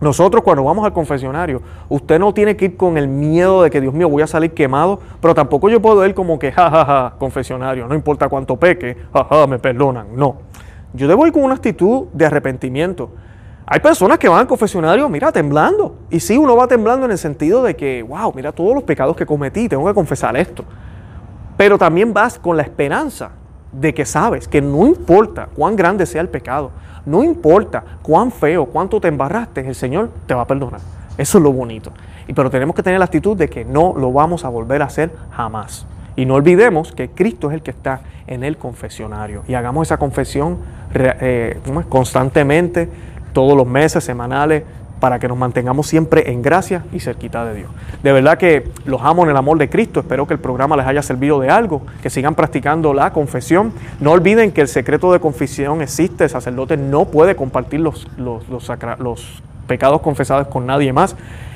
Nosotros 0.00 0.42
cuando 0.42 0.64
vamos 0.64 0.84
al 0.86 0.94
confesionario, 0.94 1.60
usted 1.88 2.18
no 2.18 2.32
tiene 2.32 2.56
que 2.56 2.66
ir 2.66 2.76
con 2.76 2.96
el 2.96 3.06
miedo 3.06 3.62
de 3.62 3.70
que, 3.70 3.80
Dios 3.80 3.92
mío, 3.92 4.08
voy 4.08 4.22
a 4.22 4.26
salir 4.26 4.52
quemado, 4.52 4.98
pero 5.20 5.34
tampoco 5.34 5.68
yo 5.68 5.82
puedo 5.82 6.04
ir 6.06 6.14
como 6.14 6.38
que, 6.38 6.50
jajaja, 6.50 6.84
ja, 6.84 7.10
ja, 7.10 7.14
confesionario, 7.18 7.86
no 7.86 7.94
importa 7.94 8.28
cuánto 8.28 8.56
peque, 8.56 8.96
jaja, 9.12 9.46
me 9.46 9.58
perdonan. 9.58 10.06
No, 10.16 10.38
yo 10.94 11.06
debo 11.06 11.26
ir 11.26 11.32
con 11.32 11.44
una 11.44 11.54
actitud 11.54 12.06
de 12.14 12.24
arrepentimiento. 12.24 13.10
Hay 13.66 13.80
personas 13.80 14.18
que 14.18 14.28
van 14.28 14.40
al 14.40 14.46
confesionario, 14.46 15.08
mira, 15.08 15.30
temblando. 15.30 15.96
Y 16.10 16.18
sí, 16.18 16.36
uno 16.36 16.56
va 16.56 16.66
temblando 16.66 17.04
en 17.04 17.12
el 17.12 17.18
sentido 17.18 17.62
de 17.62 17.76
que, 17.76 18.02
wow, 18.02 18.32
mira 18.34 18.52
todos 18.52 18.74
los 18.74 18.82
pecados 18.82 19.14
que 19.14 19.26
cometí, 19.26 19.68
tengo 19.68 19.86
que 19.86 19.94
confesar 19.94 20.36
esto. 20.36 20.64
Pero 21.56 21.76
también 21.76 22.14
vas 22.14 22.38
con 22.38 22.56
la 22.56 22.62
esperanza 22.62 23.30
de 23.70 23.94
que 23.94 24.04
sabes 24.04 24.48
que 24.48 24.60
no 24.60 24.86
importa 24.86 25.48
cuán 25.54 25.76
grande 25.76 26.06
sea 26.06 26.22
el 26.22 26.28
pecado, 26.28 26.72
no 27.06 27.22
importa 27.22 27.82
cuán 28.02 28.30
feo, 28.30 28.66
cuánto 28.66 29.00
te 29.00 29.08
embarraste, 29.08 29.66
el 29.66 29.74
Señor 29.74 30.10
te 30.26 30.34
va 30.34 30.42
a 30.42 30.46
perdonar. 30.46 30.80
Eso 31.16 31.38
es 31.38 31.44
lo 31.44 31.52
bonito. 31.52 31.92
Y 32.28 32.32
pero 32.32 32.50
tenemos 32.50 32.74
que 32.74 32.82
tener 32.82 32.98
la 32.98 33.04
actitud 33.04 33.36
de 33.36 33.48
que 33.48 33.64
no 33.64 33.94
lo 33.96 34.12
vamos 34.12 34.44
a 34.44 34.48
volver 34.48 34.82
a 34.82 34.86
hacer 34.86 35.10
jamás. 35.32 35.86
Y 36.16 36.26
no 36.26 36.34
olvidemos 36.34 36.92
que 36.92 37.10
Cristo 37.10 37.50
es 37.50 37.54
el 37.54 37.62
que 37.62 37.70
está 37.70 38.00
en 38.26 38.44
el 38.44 38.56
confesionario. 38.56 39.42
Y 39.48 39.54
hagamos 39.54 39.88
esa 39.88 39.98
confesión 39.98 40.58
eh, 40.94 41.58
constantemente, 41.88 42.88
todos 43.32 43.56
los 43.56 43.66
meses, 43.66 44.04
semanales, 44.04 44.64
para 45.00 45.18
que 45.18 45.26
nos 45.26 45.38
mantengamos 45.38 45.86
siempre 45.86 46.30
en 46.30 46.42
gracia 46.42 46.84
y 46.92 47.00
cerquita 47.00 47.44
de 47.44 47.54
Dios. 47.54 47.70
De 48.02 48.12
verdad 48.12 48.38
que 48.38 48.70
los 48.84 49.00
amo 49.02 49.24
en 49.24 49.30
el 49.30 49.36
amor 49.36 49.58
de 49.58 49.68
Cristo, 49.68 50.00
espero 50.00 50.26
que 50.26 50.34
el 50.34 50.40
programa 50.40 50.76
les 50.76 50.86
haya 50.86 51.02
servido 51.02 51.40
de 51.40 51.48
algo, 51.48 51.82
que 52.02 52.10
sigan 52.10 52.34
practicando 52.34 52.92
la 52.94 53.12
confesión. 53.12 53.72
No 53.98 54.12
olviden 54.12 54.52
que 54.52 54.60
el 54.60 54.68
secreto 54.68 55.12
de 55.12 55.20
confesión 55.20 55.82
existe, 55.82 56.24
el 56.24 56.30
sacerdote 56.30 56.76
no 56.76 57.06
puede 57.06 57.34
compartir 57.34 57.80
los, 57.80 58.06
los, 58.16 58.48
los, 58.48 58.70
los 58.98 59.42
pecados 59.70 60.00
confesados 60.00 60.48
con 60.48 60.66
nadie 60.66 60.92
más. 60.92 61.14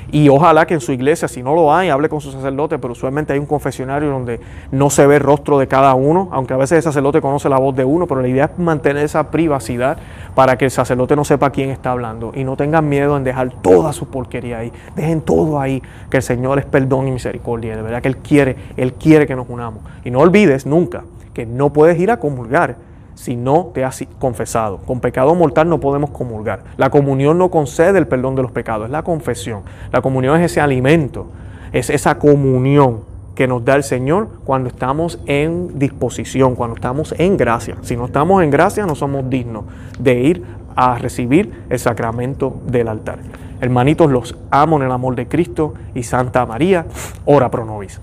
Y 0.09 0.29
ojalá 0.29 0.65
que 0.65 0.73
en 0.73 0.79
su 0.79 0.93
iglesia, 0.93 1.27
si 1.27 1.43
no 1.43 1.53
lo 1.53 1.75
hay, 1.75 1.89
hable 1.89 2.07
con 2.07 2.21
su 2.21 2.31
sacerdote, 2.31 2.79
pero 2.79 2.93
usualmente 2.93 3.33
hay 3.33 3.39
un 3.39 3.45
confesionario 3.45 4.09
donde 4.09 4.39
no 4.71 4.89
se 4.89 5.05
ve 5.05 5.15
el 5.15 5.21
rostro 5.21 5.59
de 5.59 5.67
cada 5.67 5.93
uno, 5.95 6.29
aunque 6.31 6.53
a 6.53 6.57
veces 6.57 6.77
el 6.77 6.83
sacerdote 6.83 7.19
conoce 7.19 7.49
la 7.49 7.57
voz 7.57 7.75
de 7.75 7.83
uno, 7.83 8.07
pero 8.07 8.21
la 8.21 8.29
idea 8.29 8.45
es 8.45 8.57
mantener 8.57 9.03
esa 9.03 9.29
privacidad 9.31 9.97
para 10.33 10.57
que 10.57 10.63
el 10.63 10.71
sacerdote 10.71 11.17
no 11.17 11.25
sepa 11.25 11.49
quién 11.49 11.71
está 11.71 11.91
hablando 11.91 12.31
y 12.33 12.45
no 12.45 12.55
tengan 12.55 12.87
miedo 12.87 13.17
en 13.17 13.25
dejar 13.25 13.51
toda 13.61 13.91
su 13.91 14.07
porquería 14.07 14.59
ahí. 14.59 14.71
Dejen 14.95 15.19
todo 15.19 15.59
ahí, 15.59 15.83
que 16.09 16.17
el 16.17 16.23
Señor 16.23 16.59
es 16.59 16.65
perdón 16.65 17.09
y 17.09 17.11
misericordia. 17.11 17.75
De 17.75 17.81
verdad 17.81 18.01
que 18.01 18.07
Él 18.07 18.17
quiere, 18.17 18.55
Él 18.77 18.93
quiere 18.93 19.27
que 19.27 19.35
nos 19.35 19.49
unamos. 19.49 19.81
Y 20.05 20.11
no 20.11 20.19
olvides 20.19 20.65
nunca 20.65 21.03
que 21.33 21.45
no 21.45 21.73
puedes 21.73 21.99
ir 21.99 22.09
a 22.09 22.21
comulgar 22.21 22.77
si 23.15 23.35
no 23.35 23.71
te 23.73 23.83
has 23.83 24.03
confesado. 24.19 24.77
Con 24.77 24.99
pecado 24.99 25.33
mortal 25.35 25.67
no 25.67 25.79
podemos 25.79 26.11
comulgar. 26.11 26.63
La 26.77 26.89
comunión 26.89 27.37
no 27.37 27.49
concede 27.49 27.97
el 27.97 28.07
perdón 28.07 28.35
de 28.35 28.43
los 28.43 28.51
pecados, 28.51 28.85
es 28.85 28.91
la 28.91 29.03
confesión. 29.03 29.63
La 29.91 30.01
comunión 30.01 30.39
es 30.39 30.51
ese 30.51 30.61
alimento, 30.61 31.27
es 31.71 31.89
esa 31.89 32.19
comunión 32.19 33.01
que 33.35 33.47
nos 33.47 33.65
da 33.65 33.75
el 33.75 33.83
Señor 33.83 34.29
cuando 34.45 34.69
estamos 34.69 35.19
en 35.25 35.77
disposición, 35.77 36.55
cuando 36.55 36.75
estamos 36.75 37.13
en 37.17 37.35
gracia. 37.37 37.75
Si 37.81 37.97
no 37.97 38.05
estamos 38.05 38.43
en 38.43 38.49
gracia, 38.49 38.85
no 38.85 38.95
somos 38.95 39.29
dignos 39.29 39.65
de 39.99 40.13
ir 40.15 40.43
a 40.75 40.97
recibir 40.97 41.65
el 41.69 41.79
sacramento 41.79 42.61
del 42.67 42.87
altar. 42.87 43.19
Hermanitos, 43.61 44.11
los 44.11 44.37
amo 44.51 44.77
en 44.77 44.83
el 44.83 44.91
amor 44.91 45.15
de 45.15 45.27
Cristo 45.27 45.73
y 45.93 46.03
Santa 46.03 46.45
María, 46.45 46.85
ora 47.25 47.49
pro 47.49 47.65
nobis. 47.65 47.99